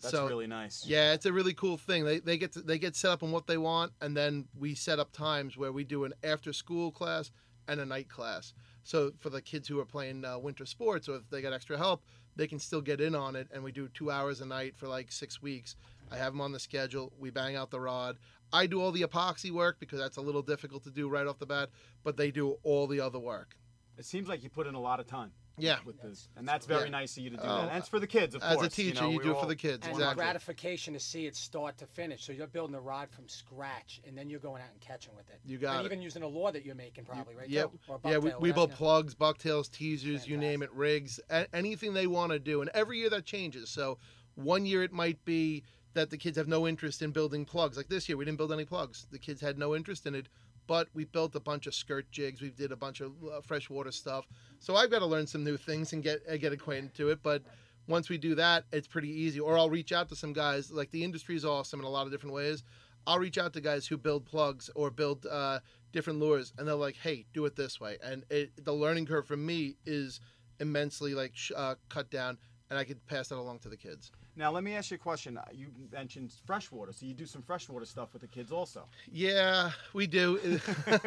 That's 0.00 0.14
so, 0.14 0.28
really 0.28 0.46
nice. 0.46 0.84
Yeah, 0.86 1.12
it's 1.12 1.26
a 1.26 1.32
really 1.32 1.54
cool 1.54 1.76
thing. 1.76 2.04
They, 2.04 2.20
they 2.20 2.36
get 2.36 2.52
to, 2.52 2.60
they 2.60 2.78
get 2.78 2.94
set 2.94 3.10
up 3.10 3.22
on 3.22 3.32
what 3.32 3.46
they 3.46 3.56
want, 3.56 3.92
and 4.00 4.16
then 4.16 4.46
we 4.58 4.74
set 4.74 4.98
up 4.98 5.12
times 5.12 5.56
where 5.56 5.72
we 5.72 5.84
do 5.84 6.04
an 6.04 6.12
after 6.22 6.52
school 6.52 6.90
class 6.90 7.30
and 7.68 7.80
a 7.80 7.86
night 7.86 8.08
class. 8.08 8.52
So 8.84 9.12
for 9.18 9.30
the 9.30 9.42
kids 9.42 9.66
who 9.66 9.80
are 9.80 9.84
playing 9.84 10.24
uh, 10.24 10.38
winter 10.38 10.66
sports, 10.66 11.08
or 11.08 11.16
if 11.16 11.28
they 11.30 11.42
got 11.42 11.52
extra 11.52 11.76
help, 11.76 12.04
they 12.36 12.46
can 12.46 12.58
still 12.58 12.80
get 12.80 13.00
in 13.00 13.14
on 13.14 13.34
it. 13.34 13.48
And 13.52 13.64
we 13.64 13.72
do 13.72 13.88
two 13.88 14.10
hours 14.10 14.40
a 14.40 14.46
night 14.46 14.76
for 14.76 14.86
like 14.86 15.10
six 15.10 15.42
weeks. 15.42 15.74
I 16.12 16.16
have 16.16 16.32
them 16.32 16.40
on 16.40 16.52
the 16.52 16.60
schedule. 16.60 17.12
We 17.18 17.30
bang 17.30 17.56
out 17.56 17.70
the 17.70 17.80
rod. 17.80 18.18
I 18.52 18.66
do 18.66 18.80
all 18.80 18.92
the 18.92 19.02
epoxy 19.02 19.50
work 19.50 19.80
because 19.80 19.98
that's 19.98 20.18
a 20.18 20.20
little 20.20 20.42
difficult 20.42 20.84
to 20.84 20.90
do 20.90 21.08
right 21.08 21.26
off 21.26 21.38
the 21.38 21.46
bat, 21.46 21.70
but 22.04 22.16
they 22.16 22.30
do 22.30 22.58
all 22.62 22.86
the 22.86 23.00
other 23.00 23.18
work. 23.18 23.56
It 23.98 24.04
seems 24.04 24.28
like 24.28 24.42
you 24.42 24.50
put 24.50 24.66
in 24.66 24.74
a 24.74 24.80
lot 24.80 25.00
of 25.00 25.06
time. 25.06 25.32
Yeah. 25.56 25.78
With 25.84 26.02
this, 26.02 26.28
and 26.36 26.48
that's 26.48 26.66
very 26.66 26.84
Yeah. 26.84 26.90
nice 26.90 27.16
of 27.16 27.22
you 27.22 27.30
to 27.30 27.36
do 27.36 27.42
Oh, 27.44 27.46
that. 27.46 27.68
And 27.68 27.78
it's 27.78 27.88
for 27.88 28.00
the 28.00 28.06
kids, 28.06 28.34
of 28.34 28.42
As 28.42 28.56
course. 28.56 28.66
As 28.66 28.72
a 28.72 28.76
teacher, 28.76 29.02
know, 29.02 29.10
you, 29.10 29.16
we're 29.18 29.22
do 29.22 29.30
it 29.32 29.40
for 29.40 29.46
the 29.46 29.54
kids. 29.54 29.86
And 29.86 29.94
exactly. 29.94 30.16
gratification 30.16 30.94
to 30.94 31.00
see 31.00 31.26
it 31.26 31.36
start 31.36 31.78
to 31.78 31.86
finish. 31.86 32.24
So 32.24 32.32
you're 32.32 32.46
building 32.48 32.74
a 32.74 32.80
rod 32.80 33.08
from 33.10 33.28
scratch, 33.28 34.00
and 34.06 34.18
then 34.18 34.28
you're 34.28 34.40
going 34.40 34.62
out 34.62 34.70
and 34.72 34.80
catching 34.80 35.14
with 35.14 35.28
it. 35.30 35.40
You 35.44 35.58
got 35.58 35.76
and 35.76 35.82
it. 35.82 35.86
even 35.86 36.02
using 36.02 36.22
a 36.22 36.26
lure 36.28 36.50
that 36.50 36.64
you're 36.64 36.74
making, 36.74 37.04
probably, 37.04 37.36
right? 37.36 37.48
Yep. 37.48 37.70
Or 37.88 38.00
Yeah, 38.04 38.18
we, 38.18 38.32
we 38.40 38.52
build 38.52 38.70
whatever. 38.70 38.76
plugs, 38.76 39.14
bucktails, 39.14 39.68
teasers, 39.68 40.26
you 40.26 40.36
name 40.36 40.62
it, 40.62 40.72
rigs, 40.72 41.20
a- 41.30 41.46
anything 41.54 41.94
they 41.94 42.06
want 42.08 42.32
to 42.32 42.38
do. 42.40 42.60
And 42.60 42.70
every 42.74 42.98
year 42.98 43.10
that 43.10 43.24
changes. 43.24 43.70
So 43.70 43.98
one 44.34 44.66
year 44.66 44.82
it 44.82 44.92
might 44.92 45.24
be 45.24 45.62
that 45.92 46.10
the 46.10 46.18
kids 46.18 46.36
have 46.36 46.48
no 46.48 46.66
interest 46.66 47.00
in 47.02 47.12
building 47.12 47.44
plugs. 47.44 47.76
Like 47.76 47.88
this 47.88 48.08
year, 48.08 48.18
we 48.18 48.24
didn't 48.24 48.38
build 48.38 48.52
any 48.52 48.64
plugs. 48.64 49.06
The 49.12 49.18
kids 49.20 49.40
had 49.40 49.56
no 49.58 49.76
interest 49.76 50.06
in 50.06 50.16
it. 50.16 50.28
But 50.66 50.88
we 50.94 51.04
built 51.04 51.34
a 51.34 51.40
bunch 51.40 51.66
of 51.66 51.74
skirt 51.74 52.10
jigs. 52.10 52.40
We 52.40 52.50
did 52.50 52.72
a 52.72 52.76
bunch 52.76 53.00
of 53.00 53.12
uh, 53.24 53.40
freshwater 53.42 53.92
stuff. 53.92 54.26
So 54.60 54.76
I've 54.76 54.90
got 54.90 55.00
to 55.00 55.06
learn 55.06 55.26
some 55.26 55.44
new 55.44 55.56
things 55.56 55.92
and 55.92 56.02
get 56.02 56.20
uh, 56.30 56.36
get 56.36 56.52
acquainted 56.52 56.94
to 56.94 57.10
it. 57.10 57.20
But 57.22 57.42
once 57.86 58.08
we 58.08 58.16
do 58.16 58.34
that, 58.36 58.64
it's 58.72 58.88
pretty 58.88 59.10
easy. 59.10 59.40
Or 59.40 59.58
I'll 59.58 59.70
reach 59.70 59.92
out 59.92 60.08
to 60.08 60.16
some 60.16 60.32
guys. 60.32 60.70
Like 60.70 60.90
the 60.90 61.04
industry 61.04 61.36
is 61.36 61.44
awesome 61.44 61.80
in 61.80 61.86
a 61.86 61.90
lot 61.90 62.06
of 62.06 62.12
different 62.12 62.34
ways. 62.34 62.62
I'll 63.06 63.18
reach 63.18 63.36
out 63.36 63.52
to 63.52 63.60
guys 63.60 63.86
who 63.86 63.98
build 63.98 64.24
plugs 64.24 64.70
or 64.74 64.90
build 64.90 65.26
uh, 65.26 65.60
different 65.92 66.20
lures, 66.20 66.52
and 66.56 66.66
they're 66.66 66.74
like, 66.74 66.96
"Hey, 66.96 67.26
do 67.34 67.44
it 67.44 67.56
this 67.56 67.80
way." 67.80 67.98
And 68.02 68.24
it, 68.30 68.64
the 68.64 68.72
learning 68.72 69.06
curve 69.06 69.26
for 69.26 69.36
me 69.36 69.76
is 69.84 70.20
immensely 70.60 71.14
like 71.14 71.34
uh, 71.54 71.74
cut 71.88 72.10
down, 72.10 72.38
and 72.70 72.78
I 72.78 72.84
could 72.84 73.04
pass 73.06 73.28
that 73.28 73.36
along 73.36 73.58
to 73.60 73.68
the 73.68 73.76
kids. 73.76 74.10
Now, 74.36 74.50
let 74.50 74.64
me 74.64 74.74
ask 74.74 74.90
you 74.90 74.96
a 74.96 74.98
question. 74.98 75.38
You 75.52 75.68
mentioned 75.92 76.32
freshwater, 76.44 76.92
so 76.92 77.06
you 77.06 77.14
do 77.14 77.26
some 77.26 77.42
freshwater 77.42 77.84
stuff 77.84 78.12
with 78.12 78.22
the 78.22 78.28
kids 78.28 78.50
also. 78.50 78.84
Yeah, 79.10 79.70
we 79.92 80.08
do. 80.08 80.60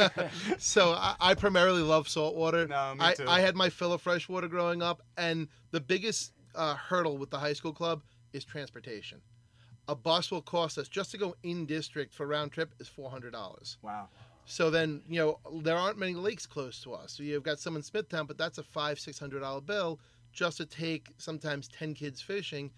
so 0.58 0.92
I, 0.92 1.16
I 1.20 1.34
primarily 1.34 1.82
love 1.82 2.08
saltwater. 2.08 2.68
No, 2.68 2.96
me 2.96 3.06
I, 3.06 3.14
too. 3.14 3.26
I 3.28 3.42
had 3.42 3.56
my 3.56 3.70
fill 3.70 3.92
of 3.92 4.02
freshwater 4.02 4.48
growing 4.48 4.82
up, 4.82 5.02
and 5.18 5.50
the 5.72 5.82
biggest 5.82 6.32
uh, 6.56 6.76
hurdle 6.76 7.18
with 7.18 7.30
the 7.30 7.38
high 7.38 7.54
school 7.54 7.74
club 7.74 8.02
is 8.32 8.46
transportation. 8.46 9.20
A 9.90 9.96
bus 9.96 10.32
will 10.32 10.42
cost 10.42 10.78
us 10.78 10.88
just 10.88 11.12
to 11.12 11.18
go 11.18 11.36
in 11.44 11.66
district 11.66 12.14
for 12.14 12.28
round 12.28 12.52
trip 12.52 12.74
is 12.80 12.88
four 12.88 13.10
hundred 13.10 13.32
dollars. 13.32 13.78
Wow. 13.82 14.10
So 14.46 14.70
then, 14.70 15.02
you 15.10 15.20
know, 15.20 15.62
there 15.62 15.76
aren't 15.76 15.98
many 15.98 16.14
lakes 16.14 16.46
close 16.46 16.82
to 16.84 16.94
us. 16.94 17.12
So 17.12 17.24
you've 17.24 17.44
got 17.44 17.60
some 17.60 17.76
in 17.76 17.84
Smithtown, 17.84 18.26
but 18.26 18.38
that's 18.38 18.58
a 18.58 18.64
five, 18.64 19.00
six 19.00 19.20
hundred 19.20 19.42
dollar 19.42 19.62
bill 19.62 20.00
just 20.32 20.58
to 20.58 20.66
take 20.66 21.10
sometimes 21.18 21.68
ten 21.68 21.94
kids 21.94 22.22
fishing. 22.22 22.72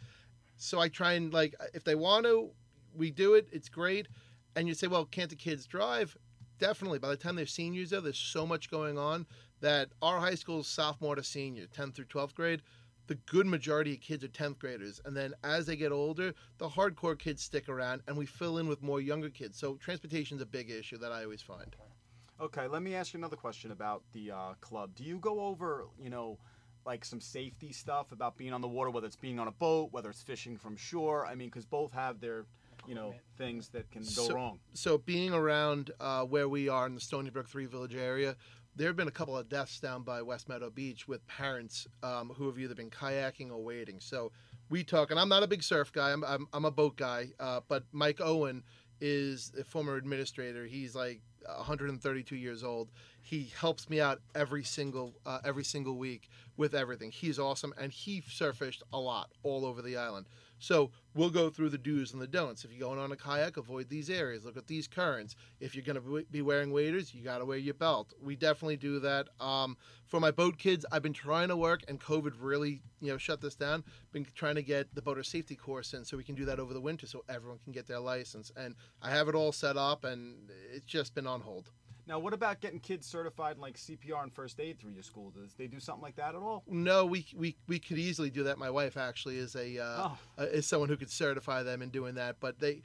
So 0.60 0.80
I 0.80 0.90
try 0.90 1.14
and 1.14 1.34
like, 1.34 1.56
if 1.74 1.84
they 1.86 1.96
want 1.96 2.26
to, 2.26 2.50
we 2.94 3.12
do 3.12 3.34
it. 3.34 3.48
It's 3.52 3.70
great. 3.70 4.08
And 4.56 4.68
you 4.68 4.74
say, 4.74 4.88
well, 4.88 5.06
can't 5.06 5.30
the 5.30 5.36
kids 5.36 5.66
drive? 5.66 6.18
Definitely. 6.60 7.00
By 7.00 7.10
the 7.10 7.16
time 7.16 7.38
they're 7.38 7.46
seniors, 7.46 7.92
though, 7.92 8.02
there's 8.02 8.20
so 8.20 8.46
much 8.46 8.70
going 8.70 8.98
on 8.98 9.26
that 9.62 9.90
our 10.02 10.20
high 10.20 10.36
school 10.36 10.62
sophomore 10.64 11.16
to 11.16 11.24
senior, 11.24 11.66
10th 11.68 11.96
through 11.96 12.06
12th 12.06 12.36
grade. 12.36 12.62
The 13.08 13.16
good 13.16 13.48
majority 13.48 13.94
of 13.94 14.02
kids 14.02 14.24
are 14.24 14.28
10th 14.28 14.60
graders. 14.60 15.00
And 15.06 15.16
then 15.16 15.34
as 15.44 15.66
they 15.66 15.78
get 15.78 15.94
older, 15.94 16.34
the 16.58 16.68
hardcore 16.68 17.18
kids 17.18 17.42
stick 17.42 17.70
around 17.70 18.02
and 18.08 18.18
we 18.18 18.26
fill 18.26 18.58
in 18.58 18.68
with 18.68 18.84
more 18.84 19.00
younger 19.00 19.30
kids. 19.30 19.58
So 19.58 19.76
transportation's 19.78 20.42
a 20.42 20.46
big 20.46 20.70
issue 20.70 20.98
that 20.98 21.12
I 21.14 21.24
always 21.24 21.42
find. 21.42 21.74
Okay, 22.42 22.68
let 22.68 22.82
me 22.82 22.96
ask 22.96 23.14
you 23.14 23.18
another 23.20 23.36
question 23.36 23.72
about 23.72 24.04
the 24.12 24.32
uh, 24.32 24.54
club. 24.60 24.94
Do 24.96 25.04
you 25.04 25.20
go 25.20 25.40
over, 25.40 25.86
you 25.98 26.10
know, 26.10 26.38
like 26.86 27.06
some 27.06 27.20
safety 27.22 27.72
stuff 27.72 28.12
about 28.12 28.38
being 28.38 28.54
on 28.54 28.62
the 28.62 28.68
water, 28.68 28.90
whether 28.90 29.08
it's 29.08 29.16
being 29.16 29.40
on 29.40 29.48
a 29.48 29.52
boat, 29.52 29.90
whether 29.92 30.10
it's 30.10 30.24
fishing 30.24 30.58
from 30.58 30.76
shore? 30.76 31.26
I 31.26 31.36
mean, 31.36 31.50
because 31.50 31.66
both 31.66 31.92
have 31.92 32.20
their, 32.20 32.46
you 32.88 32.96
know, 32.96 33.14
things 33.38 33.70
that 33.70 33.90
can 33.92 34.02
go 34.04 34.08
So- 34.28 34.34
wrong. 34.34 34.60
so 34.74 34.98
being 34.98 35.34
around 35.34 35.92
uh, 36.00 36.24
where 36.26 36.50
we 36.50 36.70
are 36.70 36.86
in 36.86 36.96
the 36.96 37.02
Stony 37.02 37.30
Brook 37.30 37.48
Three 37.50 37.66
Village 37.66 37.96
area, 37.96 38.36
there 38.76 38.88
have 38.88 38.96
been 38.96 39.08
a 39.08 39.12
couple 39.12 39.38
of 39.38 39.50
deaths 39.50 39.80
down 39.80 40.04
by 40.04 40.22
West 40.22 40.48
Meadow 40.48 40.70
Beach 40.70 41.08
with 41.08 41.26
parents 41.28 41.88
um, 42.02 42.30
who 42.30 42.48
have 42.48 42.58
either 42.58 42.76
been 42.76 42.90
kayaking 42.90 43.52
or 43.52 43.62
wading. 43.62 44.00
So 44.00 44.32
we 44.70 44.84
talk, 44.84 45.12
and 45.12 45.20
I'm 45.20 45.28
not 45.30 45.44
a 45.44 45.48
big 45.48 45.64
surf 45.64 45.92
guy. 45.92 46.12
I'm 46.14 46.24
I'm, 46.24 46.48
I'm 46.54 46.66
a 46.66 46.72
boat 46.72 46.96
guy. 46.96 47.30
Uh, 47.40 47.60
but 47.68 47.84
Mike 47.92 48.22
Owen 48.22 48.64
is 49.02 49.52
a 49.60 49.64
former 49.64 49.96
administrator. 49.96 50.66
He's 50.66 50.96
like 50.96 51.22
132 51.46 52.36
years 52.36 52.64
old. 52.64 52.90
He 53.22 53.52
helps 53.60 53.90
me 53.90 54.02
out 54.02 54.20
every 54.36 54.64
single 54.64 55.14
uh, 55.26 55.40
every 55.44 55.64
single 55.64 55.98
week 55.98 56.30
with 56.58 56.74
everything. 56.74 57.12
He's 57.12 57.40
awesome, 57.40 57.74
and 57.80 57.92
he 57.92 58.24
surf 58.28 58.58
fished 58.58 58.84
a 58.92 59.00
lot 59.00 59.30
all 59.44 59.66
over 59.66 59.82
the 59.82 59.98
island. 59.98 60.26
So 60.60 60.92
we'll 61.16 61.30
go 61.30 61.50
through 61.50 61.70
the 61.70 61.78
do's 61.78 62.14
and 62.14 62.22
the 62.22 62.28
don'ts. 62.28 62.64
If 62.64 62.72
you're 62.72 62.88
going 62.88 63.00
on 63.00 63.12
a 63.12 63.16
kayak, 63.16 63.58
avoid 63.58 63.90
these 63.90 64.10
areas. 64.10 64.46
Look 64.46 64.58
at 64.58 64.68
these 64.68 64.88
currents. 64.88 65.36
If 65.60 65.74
you're 65.74 65.84
going 65.84 66.02
to 66.02 66.26
be 66.30 66.42
wearing 66.42 66.72
waders, 66.72 67.14
you 67.14 67.24
got 67.24 67.40
to 67.40 67.46
wear 67.46 67.58
your 67.58 67.74
belt. 67.74 68.14
We 68.22 68.36
definitely 68.36 68.78
do 68.78 69.00
that. 69.00 69.30
Um, 69.40 69.78
for 70.06 70.20
my 70.20 70.32
boat 70.32 70.58
kids, 70.58 70.86
I've 70.92 71.02
been 71.02 71.14
trying 71.14 71.48
to 71.48 71.58
work, 71.58 71.82
and 71.88 72.00
COVID 72.00 72.34
really, 72.40 72.82
you 73.00 73.12
know, 73.12 73.18
shut 73.18 73.42
this 73.42 73.56
down. 73.56 73.84
Been 74.12 74.26
trying 74.36 74.56
to 74.56 74.64
get 74.64 74.94
the 74.94 75.02
boater 75.02 75.24
safety 75.24 75.56
course 75.56 75.94
in, 75.94 76.04
so 76.04 76.18
we 76.18 76.24
can 76.24 76.36
do 76.36 76.46
that 76.46 76.60
over 76.60 76.74
the 76.74 76.82
winter, 76.82 77.08
so 77.08 77.24
everyone 77.30 77.60
can 77.64 77.72
get 77.72 77.88
their 77.88 78.00
license. 78.00 78.52
And 78.56 78.76
I 79.02 79.12
have 79.12 79.30
it 79.30 79.36
all 79.36 79.52
set 79.52 79.78
up, 79.78 80.04
and 80.04 80.50
it's 80.74 80.86
just 80.86 81.16
been 81.16 81.28
on 81.28 81.42
hold. 81.42 81.70
Now, 82.10 82.18
what 82.18 82.34
about 82.34 82.60
getting 82.60 82.80
kids 82.80 83.06
certified 83.06 83.58
in 83.58 83.62
like 83.62 83.78
CPR 83.78 84.24
and 84.24 84.34
first 84.34 84.60
aid 84.60 84.80
through 84.80 84.94
your 84.94 85.04
school? 85.04 85.30
Does 85.30 85.54
they 85.54 85.68
do 85.68 85.80
something 85.80 86.02
like 86.02 86.16
that 86.16 86.30
at 86.34 86.42
all? 86.42 86.64
No, 86.68 87.06
we 87.06 87.24
we, 87.36 87.56
we 87.68 87.78
could 87.78 88.00
easily 88.00 88.32
do 88.32 88.44
that. 88.46 88.58
My 88.58 88.72
wife 88.72 88.98
actually 88.98 89.38
is 89.38 89.56
a 89.56 89.78
uh, 89.78 90.10
Oh. 90.10 90.18
uh, 90.40 90.44
is 90.46 90.66
someone 90.66 90.90
who 90.90 90.98
could 90.98 91.12
certify 91.12 91.62
them 91.62 91.84
in 91.84 91.90
doing 91.90 92.16
that. 92.16 92.38
But 92.40 92.58
they, 92.60 92.82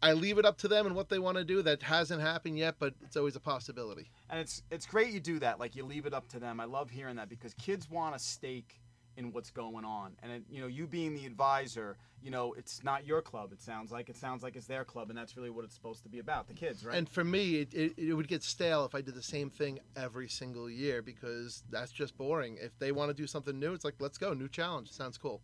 I 0.00 0.12
leave 0.12 0.38
it 0.38 0.44
up 0.44 0.58
to 0.58 0.68
them 0.68 0.86
and 0.86 0.94
what 0.94 1.08
they 1.08 1.18
want 1.18 1.38
to 1.38 1.44
do. 1.44 1.60
That 1.60 1.82
hasn't 1.82 2.20
happened 2.20 2.56
yet, 2.56 2.76
but 2.78 2.94
it's 3.02 3.16
always 3.16 3.34
a 3.34 3.40
possibility. 3.40 4.12
And 4.30 4.38
it's 4.38 4.62
it's 4.70 4.86
great 4.86 5.12
you 5.12 5.18
do 5.18 5.40
that. 5.40 5.58
Like 5.58 5.74
you 5.74 5.84
leave 5.84 6.06
it 6.06 6.14
up 6.14 6.28
to 6.28 6.38
them. 6.38 6.60
I 6.60 6.64
love 6.64 6.88
hearing 6.88 7.16
that 7.16 7.28
because 7.28 7.54
kids 7.54 7.90
want 7.90 8.14
a 8.14 8.18
stake 8.20 8.80
in 9.18 9.32
what's 9.32 9.50
going 9.50 9.84
on. 9.84 10.12
And 10.22 10.32
it, 10.32 10.42
you 10.48 10.60
know, 10.60 10.68
you 10.68 10.86
being 10.86 11.12
the 11.12 11.26
advisor, 11.26 11.96
you 12.22 12.30
know, 12.30 12.54
it's 12.54 12.84
not 12.84 13.04
your 13.04 13.20
club. 13.20 13.52
It 13.52 13.60
sounds 13.60 13.90
like 13.90 14.08
it 14.08 14.16
sounds 14.16 14.44
like 14.44 14.54
it's 14.54 14.66
their 14.66 14.84
club, 14.84 15.10
and 15.10 15.18
that's 15.18 15.36
really 15.36 15.50
what 15.50 15.64
it's 15.64 15.74
supposed 15.74 16.04
to 16.04 16.08
be 16.08 16.20
about. 16.20 16.46
The 16.46 16.54
kids, 16.54 16.86
right? 16.86 16.96
And 16.96 17.08
for 17.08 17.24
me, 17.24 17.56
it, 17.56 17.74
it, 17.74 17.98
it 17.98 18.14
would 18.14 18.28
get 18.28 18.44
stale 18.44 18.84
if 18.84 18.94
I 18.94 19.00
did 19.00 19.14
the 19.14 19.22
same 19.22 19.50
thing 19.50 19.80
every 19.96 20.28
single 20.28 20.70
year 20.70 21.02
because 21.02 21.64
that's 21.68 21.90
just 21.90 22.16
boring. 22.16 22.58
If 22.60 22.78
they 22.78 22.92
want 22.92 23.10
to 23.10 23.14
do 23.14 23.26
something 23.26 23.58
new, 23.58 23.74
it's 23.74 23.84
like 23.84 23.96
let's 23.98 24.18
go, 24.18 24.32
new 24.32 24.48
challenge. 24.48 24.92
Sounds 24.92 25.18
cool. 25.18 25.42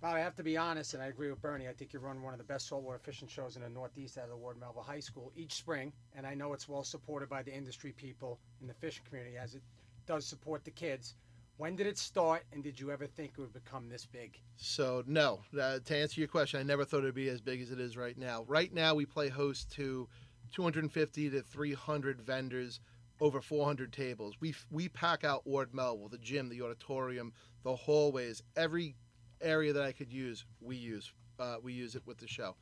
Bob, 0.00 0.14
I 0.14 0.20
have 0.20 0.36
to 0.36 0.42
be 0.42 0.56
honest, 0.56 0.94
and 0.94 1.02
I 1.02 1.06
agree 1.08 1.28
with 1.28 1.42
Bernie. 1.42 1.68
I 1.68 1.74
think 1.74 1.92
you 1.92 1.98
run 1.98 2.22
one 2.22 2.32
of 2.32 2.38
the 2.38 2.44
best 2.44 2.68
saltwater 2.68 2.98
fishing 2.98 3.28
shows 3.28 3.56
in 3.56 3.62
the 3.62 3.68
Northeast 3.68 4.16
out 4.16 4.24
of 4.24 4.30
the 4.30 4.36
Ward 4.36 4.58
Melville 4.58 4.82
High 4.82 5.00
School 5.00 5.30
each 5.36 5.54
spring, 5.54 5.92
and 6.16 6.26
I 6.26 6.32
know 6.34 6.54
it's 6.54 6.68
well 6.68 6.84
supported 6.84 7.28
by 7.28 7.42
the 7.42 7.52
industry 7.52 7.92
people 7.92 8.38
in 8.62 8.66
the 8.66 8.72
fishing 8.72 9.02
community 9.06 9.36
as 9.36 9.56
it 9.56 9.62
does 10.06 10.24
support 10.24 10.64
the 10.64 10.70
kids. 10.70 11.16
When 11.60 11.76
did 11.76 11.86
it 11.86 11.98
start, 11.98 12.44
and 12.54 12.64
did 12.64 12.80
you 12.80 12.90
ever 12.90 13.06
think 13.06 13.32
it 13.32 13.38
would 13.38 13.52
become 13.52 13.90
this 13.90 14.06
big? 14.06 14.40
So 14.56 15.04
no, 15.06 15.40
uh, 15.60 15.80
to 15.84 15.94
answer 15.94 16.18
your 16.18 16.26
question, 16.26 16.58
I 16.58 16.62
never 16.62 16.86
thought 16.86 17.00
it'd 17.00 17.14
be 17.14 17.28
as 17.28 17.42
big 17.42 17.60
as 17.60 17.70
it 17.70 17.78
is 17.78 17.98
right 17.98 18.16
now. 18.16 18.46
Right 18.48 18.72
now, 18.72 18.94
we 18.94 19.04
play 19.04 19.28
host 19.28 19.70
to 19.72 20.08
250 20.54 21.28
to 21.28 21.42
300 21.42 22.22
vendors, 22.22 22.80
over 23.20 23.42
400 23.42 23.92
tables. 23.92 24.36
We 24.40 24.54
we 24.70 24.88
pack 24.88 25.22
out 25.22 25.46
Ward 25.46 25.74
Melville, 25.74 26.08
the 26.08 26.16
gym, 26.16 26.48
the 26.48 26.62
auditorium, 26.62 27.34
the 27.62 27.76
hallways, 27.76 28.42
every 28.56 28.96
area 29.42 29.74
that 29.74 29.82
I 29.82 29.92
could 29.92 30.10
use, 30.10 30.46
we 30.62 30.76
use. 30.76 31.12
Uh, 31.38 31.56
we 31.62 31.74
use 31.74 31.94
it 31.94 32.06
with 32.06 32.16
the 32.16 32.26
show. 32.26 32.56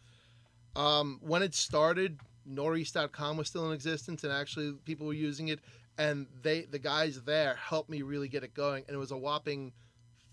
Um, 0.75 1.21
when 1.23 1.45
it 1.45 1.55
started, 1.55 2.19
Noreast.com 2.51 3.37
was 3.37 3.47
still 3.47 3.69
in 3.69 3.73
existence, 3.75 4.25
and 4.25 4.33
actually 4.33 4.73
people 4.85 5.07
were 5.07 5.13
using 5.13 5.49
it. 5.49 5.61
And 5.99 6.27
they, 6.43 6.63
the 6.63 6.79
guys 6.79 7.23
there, 7.23 7.57
helped 7.57 7.91
me 7.91 8.03
really 8.03 8.29
get 8.29 8.45
it 8.45 8.55
going. 8.55 8.85
And 8.87 8.95
it 8.95 8.99
was 8.99 9.11
a 9.11 9.17
whopping 9.17 9.73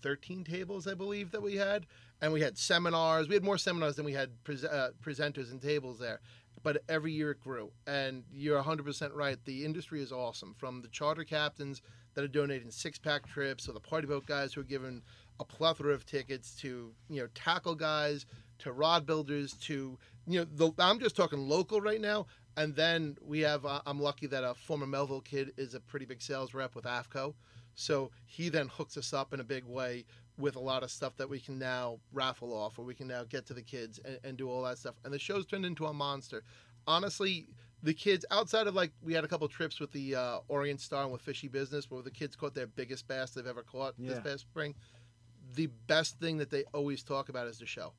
13 0.02 0.44
tables, 0.44 0.86
I 0.86 0.94
believe, 0.94 1.32
that 1.32 1.42
we 1.42 1.56
had. 1.56 1.86
And 2.22 2.32
we 2.32 2.40
had 2.40 2.56
seminars. 2.56 3.28
We 3.28 3.34
had 3.34 3.44
more 3.44 3.58
seminars 3.58 3.96
than 3.96 4.04
we 4.04 4.12
had 4.12 4.30
pre- 4.44 4.56
uh, 4.56 4.90
presenters 5.02 5.50
and 5.50 5.60
tables 5.60 5.98
there. 5.98 6.20
But 6.62 6.82
every 6.88 7.12
year 7.12 7.32
it 7.32 7.40
grew. 7.40 7.72
And 7.86 8.24
you're 8.32 8.62
100% 8.62 9.10
right. 9.14 9.38
The 9.44 9.64
industry 9.64 10.00
is 10.02 10.12
awesome. 10.12 10.54
From 10.56 10.80
the 10.82 10.88
charter 10.88 11.24
captains 11.24 11.82
that 12.14 12.24
are 12.24 12.28
donating 12.28 12.70
six 12.70 12.98
pack 12.98 13.26
trips, 13.28 13.68
or 13.68 13.72
the 13.72 13.80
party 13.80 14.06
boat 14.06 14.26
guys 14.26 14.54
who 14.54 14.62
are 14.62 14.64
giving 14.64 15.02
a 15.38 15.44
plethora 15.44 15.92
of 15.92 16.06
tickets 16.06 16.54
to 16.56 16.92
you 17.08 17.20
know 17.20 17.28
tackle 17.34 17.74
guys 17.74 18.26
to 18.58 18.72
rod 18.72 19.06
builders 19.06 19.52
to 19.52 19.98
you 20.26 20.40
know 20.40 20.46
the, 20.54 20.72
I'm 20.82 20.98
just 20.98 21.16
talking 21.16 21.38
local 21.38 21.80
right 21.80 22.00
now 22.00 22.26
and 22.56 22.74
then 22.74 23.16
we 23.24 23.40
have 23.40 23.64
uh, 23.66 23.80
I'm 23.86 24.00
lucky 24.00 24.26
that 24.28 24.44
a 24.44 24.54
former 24.54 24.86
Melville 24.86 25.20
kid 25.20 25.52
is 25.56 25.74
a 25.74 25.80
pretty 25.80 26.06
big 26.06 26.22
sales 26.22 26.54
rep 26.54 26.74
with 26.74 26.84
AFTCO 26.84 27.34
so 27.74 28.10
he 28.24 28.48
then 28.48 28.68
hooks 28.68 28.96
us 28.96 29.12
up 29.12 29.34
in 29.34 29.40
a 29.40 29.44
big 29.44 29.64
way 29.64 30.04
with 30.38 30.56
a 30.56 30.60
lot 30.60 30.82
of 30.82 30.90
stuff 30.90 31.16
that 31.16 31.28
we 31.28 31.40
can 31.40 31.58
now 31.58 31.98
raffle 32.12 32.52
off 32.54 32.78
or 32.78 32.84
we 32.84 32.94
can 32.94 33.08
now 33.08 33.24
get 33.24 33.46
to 33.46 33.54
the 33.54 33.62
kids 33.62 34.00
and, 34.04 34.18
and 34.24 34.36
do 34.36 34.48
all 34.50 34.62
that 34.62 34.78
stuff 34.78 34.94
and 35.04 35.12
the 35.12 35.18
show's 35.18 35.46
turned 35.46 35.64
into 35.66 35.86
a 35.86 35.92
monster 35.92 36.42
honestly 36.86 37.46
the 37.82 37.94
kids 37.94 38.24
outside 38.30 38.66
of 38.66 38.74
like 38.74 38.92
we 39.02 39.12
had 39.12 39.24
a 39.24 39.28
couple 39.28 39.46
trips 39.48 39.78
with 39.78 39.92
the 39.92 40.14
uh, 40.14 40.38
Orient 40.48 40.80
Star 40.80 41.02
and 41.04 41.12
with 41.12 41.20
Fishy 41.20 41.46
Business 41.48 41.90
where 41.90 42.02
the 42.02 42.10
kids 42.10 42.34
caught 42.34 42.54
their 42.54 42.66
biggest 42.66 43.06
bass 43.06 43.30
they've 43.30 43.46
ever 43.46 43.62
caught 43.62 43.94
Yeah. 43.98 44.14
this 44.14 44.20
past 44.20 44.40
spring 44.40 44.74
the 45.54 45.66
best 45.86 46.18
thing 46.18 46.38
that 46.38 46.50
they 46.50 46.64
always 46.74 47.02
talk 47.02 47.28
about 47.28 47.46
is 47.46 47.58
the 47.58 47.66
show. 47.66 47.92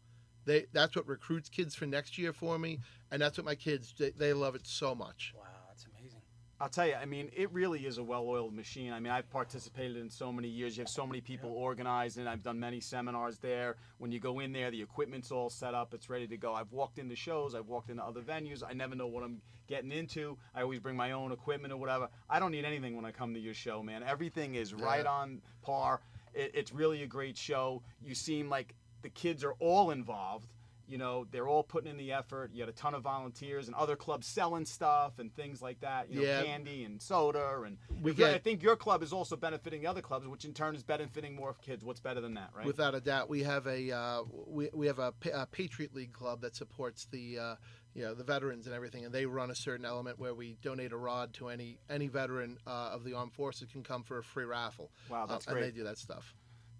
They 0.48 0.66
that's 0.72 0.96
what 0.96 1.08
recruits 1.08 1.50
kids 1.50 1.76
for 1.76 1.86
next 1.86 2.18
year 2.18 2.32
for 2.32 2.58
me, 2.58 2.80
and 3.12 3.22
that's 3.22 3.38
what 3.38 3.46
my 3.46 3.56
kids 3.56 3.94
they, 4.00 4.12
they 4.12 4.34
love 4.34 4.56
it 4.56 4.66
so 4.66 4.96
much. 4.96 5.34
Wow, 5.38 5.44
that's 5.68 5.86
amazing. 5.86 6.22
I'll 6.60 6.70
tell 6.70 6.88
you, 6.88 6.96
I 6.96 7.06
mean, 7.06 7.30
it 7.36 7.52
really 7.52 7.86
is 7.86 8.00
a 8.00 8.04
well-oiled 8.04 8.56
machine. 8.56 8.92
I 8.92 9.00
mean, 9.00 9.12
I've 9.12 9.30
participated 9.30 9.98
in 9.98 10.10
so 10.10 10.32
many 10.32 10.48
years. 10.48 10.76
You 10.76 10.82
have 10.82 10.90
so 10.90 11.06
many 11.06 11.22
people 11.22 11.52
organized, 11.52 12.18
and 12.18 12.28
I've 12.28 12.42
done 12.42 12.60
many 12.60 12.80
seminars 12.80 13.38
there. 13.38 13.76
When 14.00 14.12
you 14.12 14.20
go 14.20 14.40
in 14.40 14.54
there, 14.54 14.72
the 14.72 14.82
equipment's 14.82 15.32
all 15.32 15.50
set 15.50 15.74
up; 15.76 15.94
it's 15.94 16.10
ready 16.10 16.28
to 16.28 16.38
go. 16.38 16.54
I've 16.54 16.72
walked 16.72 16.98
into 16.98 17.16
shows, 17.16 17.54
I've 17.54 17.68
walked 17.68 17.90
into 17.90 18.04
other 18.04 18.22
venues. 18.22 18.64
I 18.68 18.74
never 18.74 18.96
know 18.96 19.08
what 19.08 19.24
I'm 19.24 19.42
getting 19.68 19.92
into. 19.92 20.38
I 20.56 20.62
always 20.62 20.80
bring 20.80 20.96
my 20.96 21.12
own 21.12 21.34
equipment 21.34 21.74
or 21.74 21.78
whatever. 21.78 22.08
I 22.30 22.40
don't 22.40 22.54
need 22.54 22.64
anything 22.64 22.96
when 22.96 23.04
I 23.04 23.12
come 23.12 23.34
to 23.34 23.40
your 23.40 23.54
show, 23.54 23.84
man. 23.84 24.02
Everything 24.02 24.56
is 24.56 24.74
right 24.74 25.06
on 25.06 25.42
par. 25.62 26.00
It, 26.34 26.52
it's 26.54 26.74
really 26.74 27.04
a 27.04 27.08
great 27.08 27.38
show. 27.38 27.84
You 28.02 28.16
seem 28.16 28.50
like 28.50 28.74
the 29.02 29.10
kids 29.10 29.44
are 29.44 29.54
all 29.60 29.92
involved. 29.92 30.48
You 30.90 30.98
know, 30.98 31.26
they're 31.32 31.50
all 31.50 31.64
putting 31.64 31.90
in 31.92 31.98
the 31.98 32.14
effort. 32.14 32.52
You 32.54 32.62
had 32.62 32.70
a 32.70 32.74
ton 32.74 32.96
of 32.96 33.04
volunteers 33.04 33.68
and 33.68 33.76
other 33.76 33.98
clubs 33.98 34.26
selling 34.26 34.64
stuff 34.64 35.20
and 35.20 35.36
things 35.36 35.62
like 35.62 35.82
that. 35.82 36.10
You 36.10 36.22
know, 36.22 36.26
Yeah. 36.26 36.44
candy 36.44 36.86
and 36.86 37.02
soda 37.02 37.62
and 37.64 37.78
We 38.02 38.14
Your- 38.14 38.30
I 38.30 38.38
think 38.38 38.64
your 38.64 38.78
club 38.78 39.04
is 39.04 39.12
also 39.12 39.36
benefiting 39.36 39.86
other 39.86 40.02
clubs, 40.02 40.26
which 40.28 40.46
in 40.46 40.54
turn 40.54 40.76
is 40.76 40.84
benefiting 40.84 41.36
more 41.36 41.56
kids. 41.56 41.84
What's 41.84 42.00
better 42.00 42.22
than 42.22 42.36
that, 42.36 42.52
right? 42.56 42.66
Without 42.66 42.96
a 42.96 43.02
doubt, 43.02 43.28
we 43.28 43.44
have 43.44 43.68
a 43.68 43.92
uh, 43.92 44.24
we, 44.46 44.70
we 44.74 44.88
have 44.88 45.00
a, 45.00 45.14
a 45.34 45.46
Patriot 45.48 45.94
League 45.94 46.14
club 46.14 46.40
that 46.40 46.56
supports 46.56 47.06
the 47.12 47.38
uh, 47.38 47.56
you 47.94 48.04
know 48.04 48.14
the 48.14 48.24
veterans 48.24 48.66
and 48.66 48.74
everything, 48.74 49.04
and 49.04 49.14
they 49.14 49.26
run 49.26 49.52
a 49.52 49.56
certain 49.56 49.86
element 49.86 50.20
where 50.20 50.34
we 50.34 50.58
donate 50.62 50.94
a 50.94 50.98
rod 50.98 51.34
to 51.34 51.50
any 51.50 51.80
any 51.90 52.08
veteran 52.08 52.60
uh, 52.66 52.92
of 52.94 53.04
the 53.04 53.14
armed 53.14 53.34
forces 53.34 53.68
can 53.70 53.84
come 53.84 54.04
for 54.04 54.20
a 54.20 54.24
free 54.24 54.46
raffle. 54.46 54.90
Wow, 55.10 55.26
that's 55.26 55.48
uh, 55.48 55.52
and 55.52 55.60
great. 55.60 55.74
they 55.74 55.78
do 55.78 55.84
that 55.84 55.98
stuff. 55.98 56.34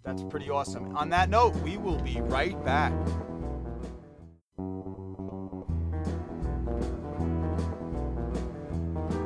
That's 0.08 0.24
pretty 0.24 0.48
awesome. 0.48 0.96
On 0.96 1.10
that 1.10 1.28
note, 1.28 1.54
we 1.56 1.76
will 1.76 2.00
be 2.00 2.18
right 2.22 2.58
back. 2.64 2.94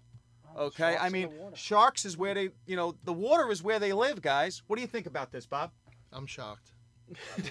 Okay, 0.58 0.94
Sharks 0.94 1.04
I 1.04 1.10
mean, 1.10 1.30
sharks 1.54 2.06
is 2.06 2.18
where 2.18 2.34
they, 2.34 2.50
you 2.66 2.76
know, 2.76 2.96
the 3.04 3.14
water 3.14 3.52
is 3.52 3.62
where 3.62 3.80
they 3.80 3.94
live, 3.94 4.22
guys. 4.22 4.62
What 4.68 4.78
do 4.78 4.82
you 4.82 4.88
think 4.88 5.06
about 5.06 5.32
this, 5.32 5.46
Bob? 5.46 5.72
I'm 6.14 6.26
shocked. 6.26 6.72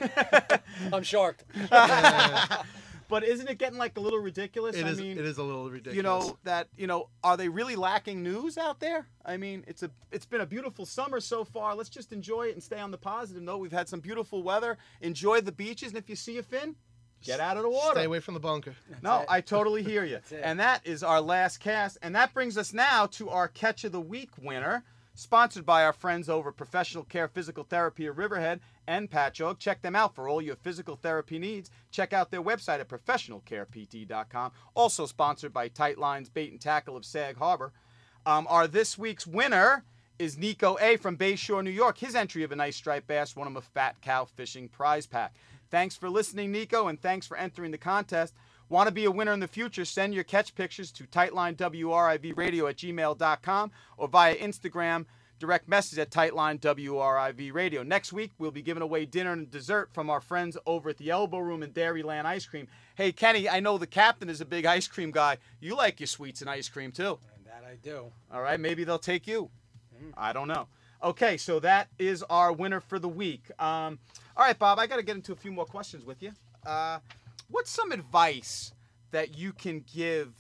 I'm 0.93 1.03
shocked. 1.03 1.45
But 3.09 3.23
isn't 3.25 3.49
it 3.49 3.59
getting 3.59 3.79
like 3.79 3.97
a 3.97 4.01
little 4.01 4.19
ridiculous? 4.19 4.77
It 4.77 4.85
I 4.85 4.89
is 4.89 4.99
mean, 4.99 5.19
it 5.19 5.25
is 5.25 5.39
a 5.39 5.43
little 5.43 5.71
ridiculous. 5.71 5.97
you 5.97 6.03
know 6.03 6.39
that 6.45 6.69
you 6.77 6.87
know, 6.87 7.11
are 7.23 7.37
they 7.37 7.49
really 7.49 7.77
lacking 7.77 8.23
news 8.23 8.57
out 8.57 8.81
there? 8.81 9.07
I 9.25 9.37
mean, 9.37 9.65
it's 9.67 9.83
a 9.83 9.91
it's 10.11 10.27
been 10.27 10.41
a 10.41 10.47
beautiful 10.47 10.87
summer 10.87 11.21
so 11.21 11.45
far. 11.45 11.75
Let's 11.75 11.91
just 11.91 12.13
enjoy 12.13 12.45
it 12.49 12.55
and 12.55 12.63
stay 12.63 12.81
on 12.81 12.91
the 12.91 12.99
positive 12.99 13.43
note. 13.43 13.59
We've 13.59 13.73
had 13.73 13.89
some 13.89 14.01
beautiful 14.01 14.43
weather. 14.43 14.79
Enjoy 15.01 15.41
the 15.41 15.53
beaches, 15.53 15.91
and 15.91 15.99
if 15.99 16.09
you 16.09 16.17
see 16.17 16.39
a 16.39 16.43
fin, 16.43 16.77
get 17.25 17.41
out 17.41 17.57
of 17.57 17.63
the 17.63 17.69
water. 17.69 17.95
stay 17.95 18.05
away 18.05 18.21
from 18.21 18.35
the 18.35 18.41
bunker. 18.41 18.75
No, 19.03 19.21
it. 19.21 19.27
I 19.29 19.41
totally 19.41 19.83
hear 19.83 20.05
you. 20.05 20.21
And 20.43 20.59
that 20.61 20.87
is 20.87 21.03
our 21.03 21.21
last 21.21 21.59
cast. 21.59 21.99
And 22.03 22.15
that 22.15 22.35
brings 22.35 22.57
us 22.59 22.73
now 22.73 23.07
to 23.07 23.31
our 23.31 23.49
Catch 23.49 23.85
of 23.85 23.93
the 23.93 24.01
Week 24.01 24.31
winner, 24.41 24.85
sponsored 25.15 25.65
by 25.65 25.85
our 25.85 25.93
friends 25.93 26.29
over 26.29 26.53
Professional 26.53 27.05
Care 27.05 27.29
Physical 27.29 27.65
Therapy 27.65 28.07
of 28.07 28.19
Riverhead 28.19 28.61
and 28.87 29.11
Patchogue. 29.11 29.59
Check 29.59 29.81
them 29.83 29.97
out 29.97 30.15
for 30.15 30.29
all 30.29 30.43
your 30.43 30.57
physical 30.57 30.97
therapy 30.97 31.39
needs. 31.39 31.71
Check 31.91 32.13
out 32.13 32.31
their 32.31 32.43
website 32.43 32.81
at 32.81 32.89
professionalcarept.com. 32.89 34.53
Also 34.75 35.07
sponsored 35.07 35.53
by 35.53 35.69
Tight 35.69 35.99
Lines 35.99 36.29
Bait 36.29 36.51
and 36.53 36.61
Tackle 36.61 36.97
of 36.97 37.05
Sag 37.05 37.37
Harbor. 37.37 37.73
Um, 38.27 38.47
our 38.49 38.67
this 38.67 38.97
week's 38.99 39.27
winner 39.27 39.85
is 40.19 40.39
Nico 40.39 40.77
A 40.81 40.97
from 40.97 41.17
Bayshore, 41.17 41.65
New 41.65 41.71
York. 41.71 41.99
His 41.99 42.15
entry 42.15 42.43
of 42.43 42.53
a 42.53 42.57
nice 42.57 42.77
striped 42.77 43.07
bass 43.07 43.35
won 43.37 43.47
him 43.47 43.57
a 43.57 43.61
Fat 43.61 44.01
Cow 44.01 44.25
Fishing 44.25 44.69
prize 44.69 45.07
pack. 45.07 45.35
Thanks 45.75 45.97
for 45.97 46.09
listening, 46.09 46.53
Nico, 46.53 46.87
and 46.87 47.03
thanks 47.03 47.27
for 47.27 47.37
entering 47.37 47.73
the 47.73 47.79
contest. 47.79 48.33
Want 48.69 48.87
to 48.87 48.95
be 48.95 49.07
a 49.07 49.11
winner 49.11 49.33
in 49.33 49.41
the 49.41 49.49
future? 49.49 49.85
Send 49.85 50.15
your 50.15 50.23
catch 50.23 50.55
pictures 50.55 50.93
to 50.93 51.03
tightlinewrivradio 51.03 52.71
at 52.71 52.77
gmail.com 52.77 53.73
or 53.97 54.07
via 54.07 54.37
Instagram 54.37 55.05
direct 55.41 55.69
message 55.69 55.99
at 55.99 56.13
Tightline 56.13 56.61
WRIV 56.61 57.53
Radio. 57.53 57.83
Next 57.83 58.13
week, 58.13 58.31
we'll 58.39 58.53
be 58.53 58.63
giving 58.63 58.85
away 58.85 59.05
dinner 59.05 59.33
and 59.33 59.51
dessert 59.51 59.91
from 59.93 60.11
our 60.11 60.21
friends 60.21 60.57
over 60.65 60.91
at 60.91 60.99
the 60.99 61.11
Elbow 61.11 61.39
Room 61.39 61.65
and 61.65 61.75
Dairyland 61.75 62.25
Ice 62.25 62.47
Cream. 62.47 62.69
Hey, 62.95 63.11
Kenny, 63.11 63.49
I 63.49 63.59
know 63.59 63.77
the 63.77 63.89
captain 63.89 64.31
is 64.31 64.41
a 64.41 64.45
big 64.45 64.67
ice 64.67 64.87
cream 64.87 65.11
guy. 65.11 65.39
You 65.59 65.75
like 65.75 65.99
your 65.99 66.07
sweets 66.07 66.41
and 66.41 66.49
ice 66.49 66.69
cream 66.69 66.93
too. 66.93 67.19
And 67.37 67.47
that 67.47 67.65
I 67.69 67.75
do. 67.83 68.13
All 68.33 68.43
right, 68.43 68.61
maybe 68.61 68.85
they'll 68.85 68.97
take 69.01 69.27
you. 69.27 69.51
Mm. 69.93 70.13
I 70.17 70.33
don't 70.33 70.47
know. 70.47 70.69
Okay, 71.03 71.37
so 71.37 71.61
that 71.61 71.89
is 71.99 72.23
our 72.25 72.53
winner 72.53 72.81
for 72.81 72.99
the 72.99 73.09
week. 73.09 73.51
Um, 73.59 73.99
all 74.37 74.45
right, 74.45 74.59
Bob, 74.59 74.79
I 74.79 74.87
got 74.87 74.97
to 74.97 75.03
get 75.03 75.17
into 75.17 75.33
a 75.33 75.37
few 75.37 75.53
more 75.53 75.67
questions 75.67 76.05
with 76.05 76.23
you. 76.23 76.33
Uh, 76.65 76.99
what's 77.51 77.71
some 77.71 77.93
advice 77.93 78.73
that 79.11 79.37
you 79.37 79.53
can 79.53 79.85
give 79.93 80.33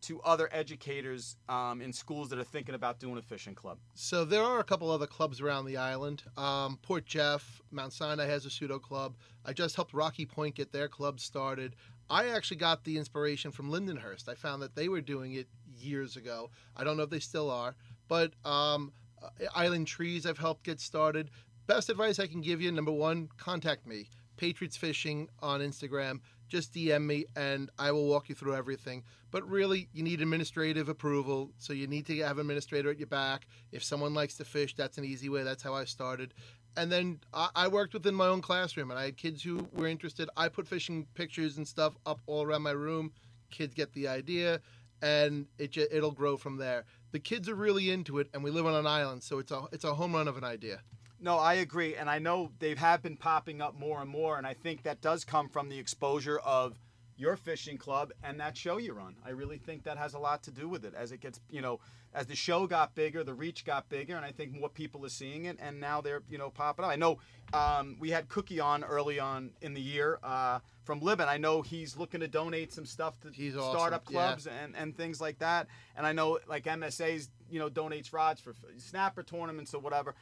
to 0.00 0.20
other 0.22 0.48
educators 0.52 1.36
um, 1.48 1.80
in 1.80 1.92
schools 1.92 2.28
that 2.30 2.38
are 2.38 2.44
thinking 2.44 2.74
about 2.74 2.98
doing 2.98 3.18
a 3.18 3.22
fishing 3.22 3.54
club? 3.54 3.78
So 3.94 4.24
there 4.24 4.42
are 4.42 4.58
a 4.58 4.64
couple 4.64 4.90
other 4.90 5.06
clubs 5.06 5.40
around 5.40 5.66
the 5.66 5.76
island. 5.76 6.22
Um, 6.36 6.78
Port 6.82 7.06
Jeff, 7.06 7.60
Mount 7.70 7.92
Sinai 7.92 8.26
has 8.26 8.46
a 8.46 8.50
pseudo 8.50 8.78
club. 8.78 9.16
I 9.44 9.52
just 9.52 9.76
helped 9.76 9.94
Rocky 9.94 10.26
Point 10.26 10.54
get 10.54 10.72
their 10.72 10.88
club 10.88 11.20
started. 11.20 11.76
I 12.10 12.28
actually 12.28 12.56
got 12.56 12.84
the 12.84 12.96
inspiration 12.96 13.50
from 13.50 13.70
Lindenhurst. 13.70 14.28
I 14.28 14.34
found 14.34 14.62
that 14.62 14.74
they 14.74 14.88
were 14.88 15.00
doing 15.00 15.34
it 15.34 15.46
years 15.76 16.16
ago. 16.16 16.50
I 16.76 16.84
don't 16.84 16.96
know 16.96 17.02
if 17.02 17.10
they 17.10 17.18
still 17.18 17.50
are, 17.50 17.76
but 18.08 18.32
um, 18.44 18.92
uh, 19.22 19.28
Island 19.54 19.86
Trees 19.86 20.26
I've 20.26 20.38
helped 20.38 20.64
get 20.64 20.80
started. 20.80 21.30
Best 21.66 21.90
advice 21.90 22.18
I 22.18 22.26
can 22.26 22.40
give 22.40 22.60
you: 22.60 22.72
number 22.72 22.92
one, 22.92 23.28
contact 23.36 23.86
me. 23.86 24.08
Patriots 24.38 24.76
Fishing 24.76 25.28
on 25.40 25.60
Instagram. 25.60 26.20
Just 26.48 26.72
DM 26.72 27.04
me 27.04 27.26
and 27.36 27.70
I 27.78 27.92
will 27.92 28.06
walk 28.06 28.30
you 28.30 28.34
through 28.34 28.54
everything. 28.54 29.02
But 29.30 29.46
really, 29.46 29.88
you 29.92 30.02
need 30.02 30.22
administrative 30.22 30.88
approval. 30.88 31.50
So 31.58 31.74
you 31.74 31.86
need 31.86 32.06
to 32.06 32.16
have 32.22 32.38
an 32.38 32.40
administrator 32.40 32.90
at 32.90 32.98
your 32.98 33.08
back. 33.08 33.46
If 33.70 33.84
someone 33.84 34.14
likes 34.14 34.36
to 34.36 34.46
fish, 34.46 34.74
that's 34.74 34.96
an 34.96 35.04
easy 35.04 35.28
way. 35.28 35.42
That's 35.42 35.62
how 35.62 35.74
I 35.74 35.84
started. 35.84 36.32
And 36.76 36.90
then 36.90 37.20
I, 37.34 37.68
worked 37.68 37.92
within 37.92 38.14
my 38.14 38.28
own 38.28 38.40
classroom 38.40 38.90
and 38.90 38.98
I 38.98 39.06
had 39.06 39.16
kids 39.16 39.42
who 39.42 39.66
were 39.72 39.88
interested. 39.88 40.30
I 40.36 40.48
put 40.48 40.68
fishing 40.68 41.06
pictures 41.14 41.58
and 41.58 41.66
stuff 41.66 41.94
up 42.06 42.20
all 42.26 42.44
around 42.44 42.62
my 42.62 42.70
room. 42.70 43.12
Kids 43.50 43.74
get 43.74 43.92
the 43.92 44.06
idea 44.06 44.60
and 45.02 45.46
it 45.58 45.76
it'll 45.76 46.12
grow 46.12 46.36
from 46.36 46.56
there. 46.56 46.84
The 47.10 47.18
kids 47.18 47.48
are 47.48 47.54
really 47.54 47.90
into 47.90 48.18
it 48.18 48.28
and 48.34 48.44
we 48.44 48.50
live 48.50 48.66
on 48.66 48.74
an 48.74 48.86
island, 48.86 49.22
so 49.22 49.38
it's 49.38 49.50
a 49.50 49.64
it's 49.72 49.84
a 49.84 49.94
home 49.94 50.14
run 50.14 50.28
of 50.28 50.36
an 50.36 50.44
idea. 50.44 50.82
No, 51.20 51.36
I 51.36 51.54
agree, 51.54 51.96
and 51.96 52.08
I 52.08 52.18
know 52.18 52.52
they 52.60 52.74
have 52.76 53.02
been 53.02 53.16
popping 53.16 53.60
up 53.60 53.74
more 53.74 54.00
and 54.00 54.08
more, 54.08 54.38
and 54.38 54.46
I 54.46 54.54
think 54.54 54.84
that 54.84 55.00
does 55.00 55.24
come 55.24 55.48
from 55.48 55.68
the 55.68 55.78
exposure 55.78 56.38
of 56.38 56.78
your 57.18 57.36
fishing 57.36 57.76
club 57.76 58.12
and 58.22 58.38
that 58.40 58.56
show 58.56 58.78
you 58.78 58.94
run. 58.94 59.16
I 59.26 59.30
really 59.30 59.58
think 59.58 59.82
that 59.84 59.98
has 59.98 60.14
a 60.14 60.18
lot 60.18 60.42
to 60.44 60.50
do 60.50 60.68
with 60.68 60.84
it. 60.84 60.94
As 60.94 61.10
it 61.10 61.20
gets, 61.20 61.40
you 61.50 61.60
know, 61.60 61.80
as 62.14 62.26
the 62.26 62.36
show 62.36 62.66
got 62.66 62.94
bigger, 62.94 63.24
the 63.24 63.34
reach 63.34 63.64
got 63.64 63.88
bigger, 63.88 64.16
and 64.16 64.24
I 64.24 64.30
think 64.30 64.58
more 64.58 64.68
people 64.68 65.04
are 65.04 65.10
seeing 65.10 65.44
it, 65.44 65.58
and 65.60 65.80
now 65.80 66.00
they're, 66.00 66.22
you 66.30 66.38
know, 66.38 66.48
popping 66.48 66.84
up. 66.84 66.90
I 66.90 66.96
know 66.96 67.18
um, 67.52 67.96
we 67.98 68.10
had 68.10 68.28
Cookie 68.28 68.60
on 68.60 68.84
early 68.84 69.18
on 69.18 69.50
in 69.60 69.74
the 69.74 69.80
year 69.80 70.18
uh, 70.22 70.60
from 70.84 71.00
Libin. 71.00 71.28
I 71.28 71.36
know 71.36 71.60
he's 71.60 71.96
looking 71.96 72.20
to 72.20 72.28
donate 72.28 72.72
some 72.72 72.86
stuff 72.86 73.18
to 73.20 73.30
He's 73.30 73.56
awesome, 73.56 73.76
startup 73.76 74.04
yeah. 74.08 74.12
clubs 74.12 74.46
and, 74.46 74.74
and 74.76 74.96
things 74.96 75.20
like 75.20 75.40
that. 75.40 75.66
And 75.96 76.06
I 76.06 76.12
know 76.12 76.38
like 76.48 76.64
MSA's, 76.64 77.28
you 77.50 77.58
know, 77.58 77.68
donates 77.68 78.12
rods 78.12 78.40
for 78.40 78.54
snapper 78.78 79.22
tournaments 79.22 79.74
or 79.74 79.80
whatever 79.80 80.14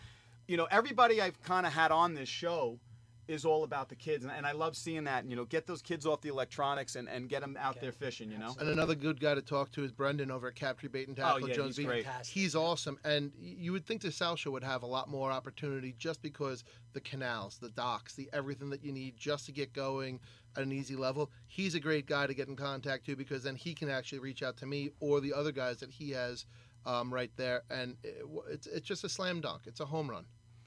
you 0.49 0.57
know, 0.57 0.67
everybody 0.71 1.21
I've 1.21 1.41
kind 1.43 1.67
of 1.67 1.73
had 1.73 1.91
on 1.91 2.15
this 2.15 2.29
show 2.29 2.79
is 3.29 3.45
all 3.45 3.65
about 3.65 3.89
the 3.89 3.97
kids, 3.97 4.25
and, 4.25 4.33
and 4.33 4.47
I 4.47 4.53
love 4.53 4.77
seeing 4.77 5.05
that. 5.05 5.23
And, 5.23 5.31
you 5.31 5.37
know, 5.37 5.45
get 5.45 5.67
those 5.67 5.83
kids 5.83 6.07
off 6.07 6.21
the 6.21 6.29
electronics 6.29 6.97
and, 6.97 7.09
and 7.09 7.29
get 7.29 7.41
them 7.41 7.57
out 7.59 7.73
Okay. 7.77 7.81
there 7.87 7.93
fishing. 7.93 8.31
You 8.31 8.39
know, 8.39 8.55
And 8.59 8.69
another 8.69 8.95
good 8.95 9.21
guy 9.21 9.35
to 9.35 9.43
talk 9.43 9.71
to 9.73 9.85
is 9.85 9.93
Brendan 9.93 10.31
over 10.31 10.49
at 10.49 10.55
Captree 10.55 10.91
Bait 10.91 11.09
and 11.09 11.17
Tackle 11.17 11.45
Oh, 11.45 11.47
yeah, 11.49 11.55
Jones 11.55 11.77
he's 11.77 11.87
great. 11.87 12.05
Fantastic. 12.05 12.35
He's 12.35 12.55
awesome, 12.55 12.99
and 13.05 13.33
you 13.39 13.73
would 13.73 13.87
think 13.87 14.03
the 14.03 14.13
South 14.13 14.39
Shore 14.39 14.53
would 14.53 14.65
have 14.65 14.83
a 14.83 14.87
lot 14.87 15.09
more 15.09 15.31
opportunity 15.31 15.95
just 15.99 16.23
because 16.23 16.65
the 16.93 17.01
canals, 17.01 17.59
the 17.59 17.71
docks, 17.71 18.15
the 18.15 18.29
everything 18.33 18.71
that 18.71 18.83
you 18.85 18.93
need 18.93 19.17
just 19.17 19.47
to 19.47 19.53
get 19.53 19.73
going 19.73 20.21
at 20.57 20.63
an 20.63 20.73
easy 20.73 20.97
level. 20.97 21.31
He's 21.47 21.75
a 21.75 21.81
great 21.81 22.07
guy 22.07 22.27
to 22.27 22.35
get 22.35 22.49
in 22.49 22.57
contact 22.57 23.07
to 23.07 23.17
because 23.17 23.43
then 23.43 23.57
he 23.57 23.75
can 23.75 23.91
actually 23.91 24.21
reach 24.21 24.43
out 24.43 24.57
to 24.59 24.67
me 24.67 24.91
or 25.01 25.21
the 25.21 25.35
other 25.35 25.53
guys 25.53 25.79
that 25.79 25.91
he 25.91 26.11
has 26.11 26.47
um, 26.87 27.13
right 27.13 27.31
there, 27.37 27.63
and 27.71 27.97
it, 28.05 28.23
it's 28.49 28.67
it's 28.67 28.87
just 28.87 29.03
a 29.05 29.09
slam 29.09 29.41
dunk. 29.41 29.63
It's 29.67 29.81
a 29.81 29.87
home 29.87 30.09
run. 30.09 30.25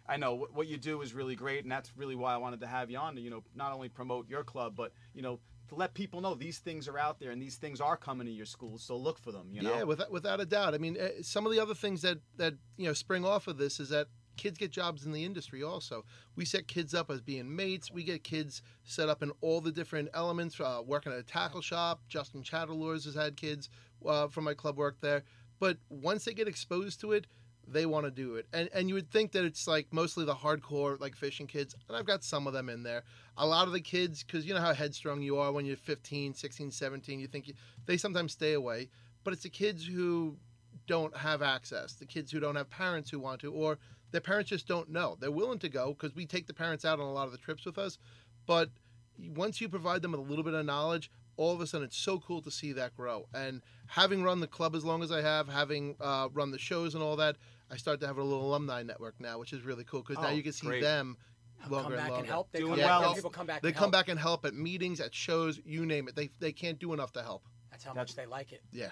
I 0.10 0.17
know 0.17 0.48
what, 0.54 0.67
you 0.67 0.78
do 0.78 1.02
is 1.02 1.13
really 1.13 1.36
great, 1.36 1.63
and 1.63 1.72
that's 1.72 1.91
really 1.95 2.15
why 2.15 2.34
I 2.34 2.38
wanted 2.38 2.62
to 2.62 2.67
have 2.67 2.89
you 2.89 2.98
on 2.98 3.15
to, 3.15 3.22
you 3.22 3.30
know, 3.30 3.43
not 3.56 3.72
only 3.72 3.89
promote 3.89 4.28
your 4.28 4.43
club, 4.43 4.74
but 4.76 4.91
you 5.13 5.22
know, 5.22 5.39
to 5.69 5.76
let 5.76 5.93
people 5.93 6.19
know 6.19 6.34
these 6.34 6.58
things 6.58 6.88
are 6.88 6.98
out 6.98 7.19
there 7.19 7.32
and 7.32 7.41
these 7.41 7.58
things 7.58 7.80
are 7.80 7.95
coming 7.95 8.26
to 8.26 8.34
your 8.34 8.45
schools. 8.45 8.84
So 8.84 8.98
look 8.98 9.19
for 9.19 9.32
them. 9.32 9.50
You 9.52 9.62
know. 9.62 9.74
Yeah, 9.74 9.84
without 9.84 10.12
without 10.12 10.41
a 10.41 10.45
doubt. 10.45 10.74
I 10.74 10.80
mean, 10.80 10.98
uh, 11.00 11.10
some 11.22 11.45
of 11.45 11.52
the 11.52 11.60
other 11.60 11.76
things 11.76 12.02
that 12.02 12.17
that 12.38 12.56
you 12.78 12.88
know 12.88 12.93
spring 12.93 13.24
off 13.24 13.48
of 13.48 13.58
this 13.58 13.80
is 13.80 13.89
that 13.89 14.08
kids 14.36 14.58
get 14.58 14.72
jobs 14.72 15.06
in 15.06 15.12
the 15.12 15.24
industry. 15.24 15.62
Also, 15.62 16.06
we 16.36 16.45
set 16.45 16.67
kids 16.67 16.93
up 16.93 17.12
as 17.12 17.22
being 17.22 17.56
mates. 17.56 17.91
We 17.91 18.04
get 18.04 18.24
kids 18.24 18.62
set 18.84 19.10
up 19.10 19.22
in 19.22 19.32
all 19.41 19.62
the 19.62 19.72
different 19.72 20.10
elements. 20.13 20.60
Uh, 20.60 20.82
working 20.84 21.12
at 21.12 21.19
a 21.19 21.24
tackle 21.24 21.62
shop. 21.62 22.02
Justin 22.08 22.41
Chatterlures 22.41 23.06
has 23.06 23.15
had 23.15 23.38
kids 23.38 23.69
uh, 24.06 24.28
from 24.28 24.45
my 24.45 24.54
club 24.56 24.78
work 24.78 24.98
there. 25.02 25.24
But 25.60 25.78
once 25.89 26.24
they 26.24 26.34
get 26.34 26.48
exposed 26.48 27.02
to 27.02 27.12
it, 27.12 27.28
they 27.71 27.86
want 27.86 28.05
to 28.05 28.12
do 28.12 28.36
it. 28.36 28.47
And 28.53 28.69
and 28.73 28.89
you 28.89 28.95
would 28.95 29.12
think 29.12 29.32
that 29.34 29.45
it's 29.45 29.67
like 29.67 29.88
mostly 29.91 30.25
the 30.25 30.36
hardcore 30.36 30.99
like 30.99 31.15
fishing 31.15 31.47
kids, 31.47 31.75
and 31.88 31.97
I've 31.97 32.05
got 32.05 32.23
some 32.23 32.47
of 32.47 32.53
them 32.53 32.69
in 32.69 32.84
there. 32.84 33.03
A 33.38 33.45
lot 33.45 33.67
of 33.67 33.73
the 33.73 33.82
kids 33.82 34.23
cuz 34.23 34.45
you 34.45 34.53
know 34.53 34.62
how 34.62 34.73
headstrong 34.73 35.21
you 35.21 35.38
are 35.38 35.51
when 35.51 35.65
you're 35.65 35.77
15, 35.77 36.34
16, 36.34 36.71
17, 36.71 37.19
you 37.19 37.27
think 37.27 37.47
you, 37.47 37.53
they 37.86 37.97
sometimes 37.97 38.34
stay 38.34 38.53
away, 38.53 38.89
but 39.23 39.34
it's 39.34 39.43
the 39.43 39.49
kids 39.49 39.86
who 39.86 40.38
don't 40.88 41.15
have 41.15 41.41
access, 41.41 41.93
the 41.93 42.05
kids 42.05 42.32
who 42.32 42.39
don't 42.39 42.55
have 42.55 42.69
parents 42.69 43.10
who 43.10 43.19
want 43.19 43.41
to 43.41 43.51
or 43.51 43.77
their 44.12 44.21
parents 44.21 44.49
just 44.49 44.67
don't 44.67 44.89
know. 44.89 45.15
They're 45.19 45.32
willing 45.32 45.60
to 45.60 45.69
go 45.69 45.93
cuz 45.93 46.15
we 46.15 46.25
take 46.25 46.47
the 46.47 46.53
parents 46.53 46.86
out 46.86 46.99
on 46.99 47.05
a 47.05 47.13
lot 47.13 47.25
of 47.25 47.32
the 47.32 47.38
trips 47.38 47.65
with 47.65 47.77
us, 47.77 47.97
but 48.45 48.69
once 49.17 49.62
you 49.62 49.69
provide 49.69 50.01
them 50.01 50.12
with 50.12 50.21
a 50.21 50.23
little 50.23 50.43
bit 50.43 50.53
of 50.53 50.65
knowledge, 50.65 51.12
all 51.39 51.54
of 51.54 51.62
a 51.62 51.65
sudden 51.67 51.86
it's 51.88 51.97
so 51.97 52.19
cool 52.19 52.41
to 52.41 52.52
see 52.52 52.73
that 52.73 52.93
grow. 52.97 53.25
And 53.34 53.62
having 53.88 54.23
run 54.23 54.41
the 54.41 54.47
club 54.47 54.75
as 54.75 54.84
long 54.84 55.02
as 55.02 55.10
I 55.12 55.21
have, 55.21 55.47
having 55.47 55.95
uh, 56.02 56.28
run 56.34 56.52
the 56.52 56.60
shows 56.60 56.95
and 56.95 57.02
all 57.04 57.15
that, 57.15 57.38
I 57.71 57.78
start 57.78 58.02
to 58.02 58.08
have 58.08 58.17
a 58.17 58.23
little 58.23 58.45
alumni 58.45 58.84
network 58.84 59.15
now, 59.19 59.39
which 59.39 59.54
is 59.54 59.62
really 59.63 59.86
cool 59.86 60.02
because 60.02 60.21
now 60.21 60.30
Oh, 60.30 60.32
you 60.34 60.43
can 60.43 60.52
see 60.52 60.67
great. 60.67 60.82
them 60.82 61.15
come 61.63 61.71
longer 61.71 61.95
back 61.95 61.99
and 61.99 62.06
and 62.08 62.13
longer. 62.17 62.28
help. 62.32 62.52
They 62.52 62.60
Doing 62.60 62.75
come 62.75 62.84
well. 62.84 63.02
back. 63.04 63.15
People 63.15 63.30
come 63.30 63.47
back. 63.47 63.62
They 63.62 63.69
and 63.69 63.75
come 63.78 63.84
help. 63.84 63.91
back 63.93 64.10
and 64.10 64.19
help 64.19 64.45
at 64.45 64.54
meetings, 64.54 64.99
at 64.99 65.15
shows, 65.15 65.62
you 65.65 65.86
name 65.86 66.08
it. 66.10 66.15
They 66.15 66.30
they 66.39 66.52
can't 66.52 66.78
do 66.78 66.91
enough 66.93 67.13
to 67.13 67.23
help. 67.23 67.43
That's 67.71 67.86
how 67.86 67.93
That's- 67.93 68.10
much 68.10 68.15
they 68.17 68.25
like 68.25 68.52
it. 68.52 68.62
Yeah. 68.73 68.89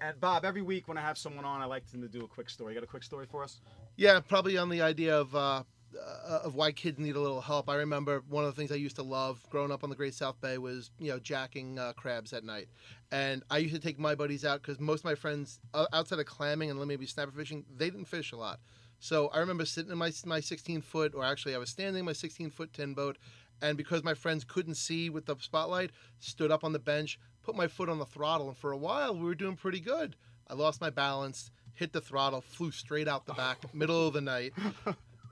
And 0.00 0.20
Bob, 0.20 0.44
every 0.44 0.62
week 0.62 0.86
when 0.86 0.96
I 0.96 1.00
have 1.00 1.18
someone 1.18 1.44
on, 1.44 1.60
I 1.60 1.64
like 1.64 1.84
them 1.90 2.00
to 2.02 2.08
do 2.08 2.22
a 2.24 2.28
quick 2.28 2.48
story. 2.48 2.72
You 2.74 2.80
got 2.80 2.84
a 2.84 2.90
quick 2.90 3.02
story 3.02 3.26
for 3.28 3.42
us? 3.42 3.60
Yeah, 3.96 4.20
probably 4.20 4.56
on 4.56 4.68
the 4.68 4.80
idea 4.80 5.18
of 5.18 5.34
uh, 5.34 5.64
uh, 5.96 6.40
of 6.44 6.54
why 6.54 6.72
kids 6.72 6.98
need 6.98 7.16
a 7.16 7.20
little 7.20 7.40
help. 7.40 7.68
I 7.68 7.76
remember 7.76 8.22
one 8.28 8.44
of 8.44 8.54
the 8.54 8.60
things 8.60 8.70
I 8.70 8.76
used 8.76 8.96
to 8.96 9.02
love 9.02 9.40
growing 9.50 9.70
up 9.70 9.84
on 9.84 9.90
the 9.90 9.96
Great 9.96 10.14
South 10.14 10.40
Bay 10.40 10.58
was 10.58 10.90
you 10.98 11.10
know 11.10 11.18
jacking 11.18 11.78
uh, 11.78 11.92
crabs 11.94 12.32
at 12.32 12.44
night, 12.44 12.68
and 13.10 13.42
I 13.50 13.58
used 13.58 13.74
to 13.74 13.80
take 13.80 13.98
my 13.98 14.14
buddies 14.14 14.44
out 14.44 14.62
because 14.62 14.80
most 14.80 15.00
of 15.00 15.04
my 15.06 15.14
friends 15.14 15.60
uh, 15.74 15.86
outside 15.92 16.18
of 16.18 16.26
clamming 16.26 16.70
and 16.70 16.86
maybe 16.86 17.06
snapper 17.06 17.32
fishing, 17.32 17.64
they 17.74 17.90
didn't 17.90 18.06
fish 18.06 18.32
a 18.32 18.36
lot. 18.36 18.60
So 19.00 19.28
I 19.28 19.38
remember 19.38 19.64
sitting 19.64 19.92
in 19.92 19.98
my 19.98 20.12
my 20.26 20.40
16 20.40 20.82
foot, 20.82 21.14
or 21.14 21.24
actually 21.24 21.54
I 21.54 21.58
was 21.58 21.70
standing 21.70 22.00
in 22.00 22.06
my 22.06 22.12
16 22.12 22.50
foot 22.50 22.72
tin 22.72 22.94
boat, 22.94 23.18
and 23.62 23.76
because 23.76 24.02
my 24.02 24.14
friends 24.14 24.44
couldn't 24.44 24.74
see 24.74 25.10
with 25.10 25.26
the 25.26 25.36
spotlight, 25.40 25.90
stood 26.18 26.50
up 26.50 26.64
on 26.64 26.72
the 26.72 26.78
bench, 26.78 27.18
put 27.42 27.56
my 27.56 27.68
foot 27.68 27.88
on 27.88 27.98
the 27.98 28.06
throttle, 28.06 28.48
and 28.48 28.56
for 28.56 28.72
a 28.72 28.76
while 28.78 29.14
we 29.14 29.24
were 29.24 29.34
doing 29.34 29.56
pretty 29.56 29.80
good. 29.80 30.16
I 30.50 30.54
lost 30.54 30.80
my 30.80 30.90
balance, 30.90 31.50
hit 31.74 31.92
the 31.92 32.00
throttle, 32.00 32.40
flew 32.40 32.70
straight 32.70 33.06
out 33.06 33.26
the 33.26 33.34
back, 33.34 33.72
middle 33.74 34.06
of 34.06 34.14
the 34.14 34.20
night. 34.20 34.52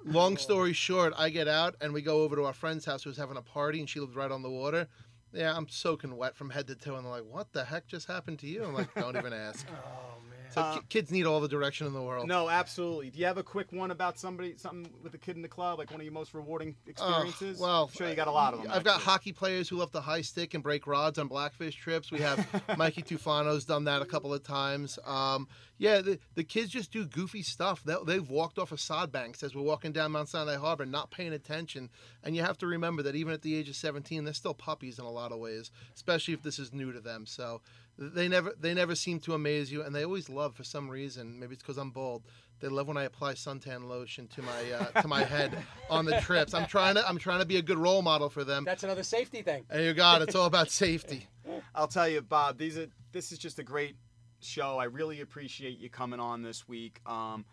Long 0.07 0.35
oh. 0.35 0.37
story 0.37 0.73
short, 0.73 1.13
I 1.17 1.31
get 1.31 1.49
out 1.49 1.75
and 1.81 1.93
we 1.93 2.01
go 2.01 2.23
over 2.23 2.37
to 2.37 2.45
our 2.45 2.53
friend's 2.53 2.85
house 2.85 3.03
who 3.03 3.11
was 3.11 3.17
having 3.17 3.37
a 3.37 3.43
party, 3.43 3.81
and 3.81 3.91
she 3.91 3.99
lived 3.99 4.15
right 4.15 4.31
on 4.31 4.43
the 4.43 4.51
water. 4.51 4.89
Yeah, 5.33 5.55
I'm 5.55 5.69
soaking 5.69 6.17
wet 6.17 6.37
from 6.37 6.51
head 6.51 6.69
to 6.69 6.77
toe, 6.77 6.95
and 6.95 7.05
they're 7.05 7.13
like, 7.13 7.25
"What 7.29 7.53
the 7.53 7.65
heck 7.65 7.89
just 7.89 8.07
happened 8.07 8.39
to 8.39 8.47
you?" 8.47 8.65
I'm 8.65 8.73
like, 8.73 8.95
"Don't 8.95 9.17
even 9.17 9.33
ask." 9.33 9.67
Oh 9.77 10.21
man. 10.31 10.36
So 10.51 10.61
Uh, 10.61 10.79
kids 10.89 11.11
need 11.11 11.27
all 11.27 11.41
the 11.41 11.49
direction 11.49 11.87
in 11.87 11.93
the 11.93 12.03
world. 12.03 12.29
No, 12.29 12.49
absolutely. 12.49 13.11
Do 13.11 13.19
you 13.19 13.27
have 13.27 13.39
a 13.39 13.43
quick 13.43 13.73
one 13.73 13.91
about 13.91 14.19
somebody, 14.19 14.57
something 14.57 14.91
with 15.03 15.15
a 15.15 15.19
kid 15.19 15.37
in 15.37 15.43
the 15.43 15.49
club, 15.49 15.79
like 15.79 15.91
one 15.91 16.01
of 16.01 16.05
your 16.05 16.13
most 16.13 16.35
rewarding 16.35 16.77
experiences? 16.87 17.59
well, 17.61 17.85
I'm 17.85 17.93
sure 17.95 18.09
you 18.09 18.15
got 18.15 18.29
a 18.29 18.33
lot 18.33 18.55
of 18.55 18.63
them. 18.63 18.73
I've 18.73 18.85
got 18.85 19.01
hockey 19.01 19.33
players 19.33 19.69
who 19.69 19.77
love 19.77 19.93
to 19.93 20.01
high 20.01 20.23
stick 20.23 20.55
and 20.55 20.63
break 20.63 20.87
rods 20.87 21.19
on 21.19 21.29
blackfish 21.29 21.77
trips. 21.77 22.11
We 22.11 22.21
have 22.21 22.47
Mikey 22.77 23.03
Tufano's 23.03 23.65
done 23.65 23.85
that 23.85 24.03
a 24.03 24.07
couple 24.07 24.33
of 24.33 24.43
times. 24.43 24.99
Um, 25.05 25.49
yeah, 25.79 26.01
the, 26.01 26.19
the 26.35 26.45
kids 26.45 26.71
just 26.71 26.91
do 26.91 27.05
goofy 27.07 27.43
stuff. 27.43 27.83
They, 27.85 27.97
they've 28.07 28.29
walked 28.31 28.59
off 28.59 28.73
of 28.73 28.81
sod 28.81 29.13
banks 29.13 29.43
as 29.43 29.55
we're 29.55 29.63
walking 29.63 29.93
down 29.93 30.13
Mount 30.13 30.29
Sinai 30.31 30.57
Harbor, 30.57 30.87
not 30.87 31.11
paying 31.11 31.35
attention. 31.35 31.91
And 32.25 32.35
you 32.35 32.43
have 32.43 32.57
to 32.59 32.67
remember 32.67 33.03
that 33.03 33.15
even 33.15 33.35
at 33.35 33.43
the 33.43 33.55
age 33.55 33.69
of 33.69 33.77
17, 33.77 34.25
they're 34.25 34.33
still 34.33 34.55
puppies 34.55 34.99
in 34.99 35.05
a 35.05 35.11
lot 35.11 35.33
of 35.33 35.39
ways, 35.39 35.71
especially 35.95 36.33
if 36.33 36.43
this 36.43 36.59
is 36.59 36.73
new 36.73 36.93
to 36.93 37.01
them. 37.01 37.27
So 37.27 37.61
they 37.99 38.29
never 38.29 38.53
they 38.61 38.75
never 38.75 38.95
seem 38.95 39.21
to 39.21 39.35
amaze 39.35 39.73
you, 39.73 39.83
and 39.83 39.95
they 39.95 40.05
always 40.05 40.29
love 40.29 40.55
for 40.55 40.65
some 40.65 40.89
reason. 40.89 41.39
Maybe 41.39 41.55
it's 41.55 41.63
because 41.63 41.79
I'm 41.79 41.91
bald. 41.91 42.23
They 42.61 42.69
love 42.69 42.89
when 42.89 42.97
I 42.97 43.05
apply 43.05 43.35
suntan 43.35 43.87
lotion 43.89 44.29
to 44.29 44.43
my 44.43 44.73
uh, 44.73 45.01
to 45.03 45.09
my 45.09 45.25
head 45.25 45.57
on 45.91 46.05
the 46.07 46.21
trips. 46.21 46.55
I'm 46.55 46.67
trying 46.67 46.95
to 46.95 47.07
I'm 47.07 47.19
trying 47.19 47.41
to 47.41 47.47
be 47.47 47.57
a 47.59 47.63
good 47.63 47.79
role 47.79 48.03
model 48.03 48.29
for 48.31 48.45
them. 48.45 48.65
That's 48.65 48.83
another 48.83 49.03
safety 49.03 49.43
thing. 49.43 49.65
And 49.71 49.85
you 49.85 49.93
got 49.95 50.21
it. 50.23 50.29
It's 50.29 50.35
all 50.37 50.47
about 50.47 50.71
safety. 50.71 51.27
I'll 51.75 51.89
tell 51.89 52.09
you, 52.09 52.23
Bob. 52.23 52.59
These 52.59 52.79
are 52.79 52.87
this 53.13 53.33
is 53.33 53.39
just 53.39 53.59
a 53.59 53.63
great 53.63 53.97
show. 54.41 54.79
I 54.79 54.85
really 54.85 55.21
appreciate 55.21 55.79
you 55.79 55.89
coming 55.91 56.21
on 56.21 56.43
this 56.43 56.67
week. 56.69 57.01
Um, 57.07 57.45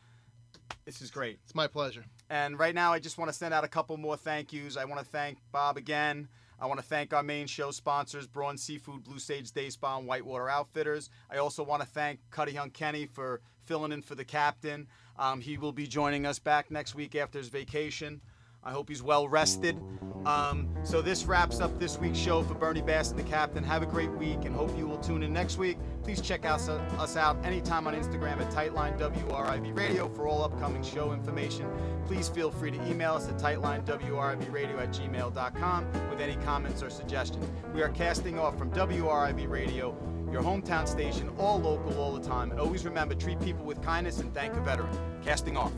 This 0.85 1.01
is 1.01 1.11
great. 1.11 1.39
It's 1.43 1.55
my 1.55 1.67
pleasure. 1.67 2.03
And 2.29 2.57
right 2.57 2.75
now, 2.75 2.93
I 2.93 2.99
just 2.99 3.17
want 3.17 3.29
to 3.29 3.33
send 3.33 3.53
out 3.53 3.63
a 3.63 3.67
couple 3.67 3.95
more 3.97 4.17
thank 4.17 4.51
yous. 4.53 4.75
I 4.77 4.85
want 4.85 4.99
to 4.99 5.05
thank 5.05 5.37
Bob 5.51 5.77
again. 5.77 6.27
I 6.59 6.65
want 6.65 6.79
to 6.79 6.85
thank 6.85 7.13
our 7.13 7.23
main 7.23 7.47
show 7.47 7.71
sponsors, 7.71 8.27
Braun 8.27 8.57
Seafood, 8.57 9.03
Blue 9.03 9.19
Sage 9.19 9.51
Day 9.51 9.69
Spa, 9.69 9.97
and 9.97 10.07
Whitewater 10.07 10.49
Outfitters. 10.49 11.09
I 11.29 11.37
also 11.37 11.63
want 11.63 11.81
to 11.81 11.87
thank 11.87 12.19
Cuddy 12.31 12.53
Young 12.53 12.69
Kenny 12.69 13.05
for 13.05 13.41
filling 13.65 13.91
in 13.91 14.01
for 14.01 14.15
the 14.15 14.25
captain. 14.25 14.87
Um, 15.17 15.41
he 15.41 15.57
will 15.57 15.71
be 15.71 15.87
joining 15.87 16.25
us 16.25 16.39
back 16.39 16.71
next 16.71 16.95
week 16.95 17.15
after 17.15 17.37
his 17.37 17.49
vacation. 17.49 18.21
I 18.65 18.71
hope 18.71 18.89
he's 18.89 19.03
well 19.03 19.27
rested. 19.27 19.79
Um, 20.25 20.69
so 20.83 21.01
this 21.01 21.25
wraps 21.25 21.59
up 21.59 21.77
this 21.79 21.97
week's 21.97 22.17
show 22.17 22.43
for 22.43 22.53
Bernie 22.53 22.81
Bass 22.81 23.09
and 23.09 23.19
the 23.19 23.23
Captain. 23.23 23.61
Have 23.63 23.83
a 23.83 23.85
great 23.85 24.11
week 24.11 24.45
and 24.45 24.55
hope 24.55 24.75
you 24.77 24.87
will 24.87 24.99
tune 24.99 25.21
in 25.21 25.33
next 25.33 25.57
week. 25.57 25.77
Please 26.01 26.21
check 26.21 26.45
us, 26.45 26.69
us 26.69 27.17
out 27.17 27.43
anytime 27.45 27.87
on 27.87 27.93
Instagram 27.93 28.39
at 28.39 28.49
Tightline 28.51 28.97
WRIV 28.97 29.77
Radio 29.77 30.07
for 30.07 30.27
all 30.27 30.43
upcoming 30.43 30.81
show 30.81 31.11
information. 31.11 31.69
Please 32.05 32.29
feel 32.29 32.51
free 32.51 32.71
to 32.71 32.89
email 32.89 33.13
us 33.13 33.27
at 33.27 33.37
tightlinewrivradio 33.37 34.79
at 34.79 34.89
gmail.com 34.91 36.09
with 36.09 36.21
any 36.21 36.35
comments 36.45 36.81
or 36.81 36.89
suggestions. 36.89 37.45
We 37.73 37.81
are 37.81 37.89
casting 37.89 38.39
off 38.39 38.57
from 38.57 38.71
WRIV 38.71 39.49
Radio, 39.49 39.95
your 40.31 40.41
hometown 40.41 40.87
station, 40.87 41.29
all 41.37 41.59
local, 41.59 41.97
all 41.99 42.13
the 42.13 42.25
time. 42.25 42.51
And 42.51 42.59
always 42.61 42.85
remember, 42.85 43.13
treat 43.13 43.41
people 43.41 43.65
with 43.65 43.81
kindness 43.81 44.19
and 44.19 44.33
thank 44.33 44.53
a 44.55 44.61
veteran. 44.61 44.97
Casting 45.21 45.57
off. 45.57 45.73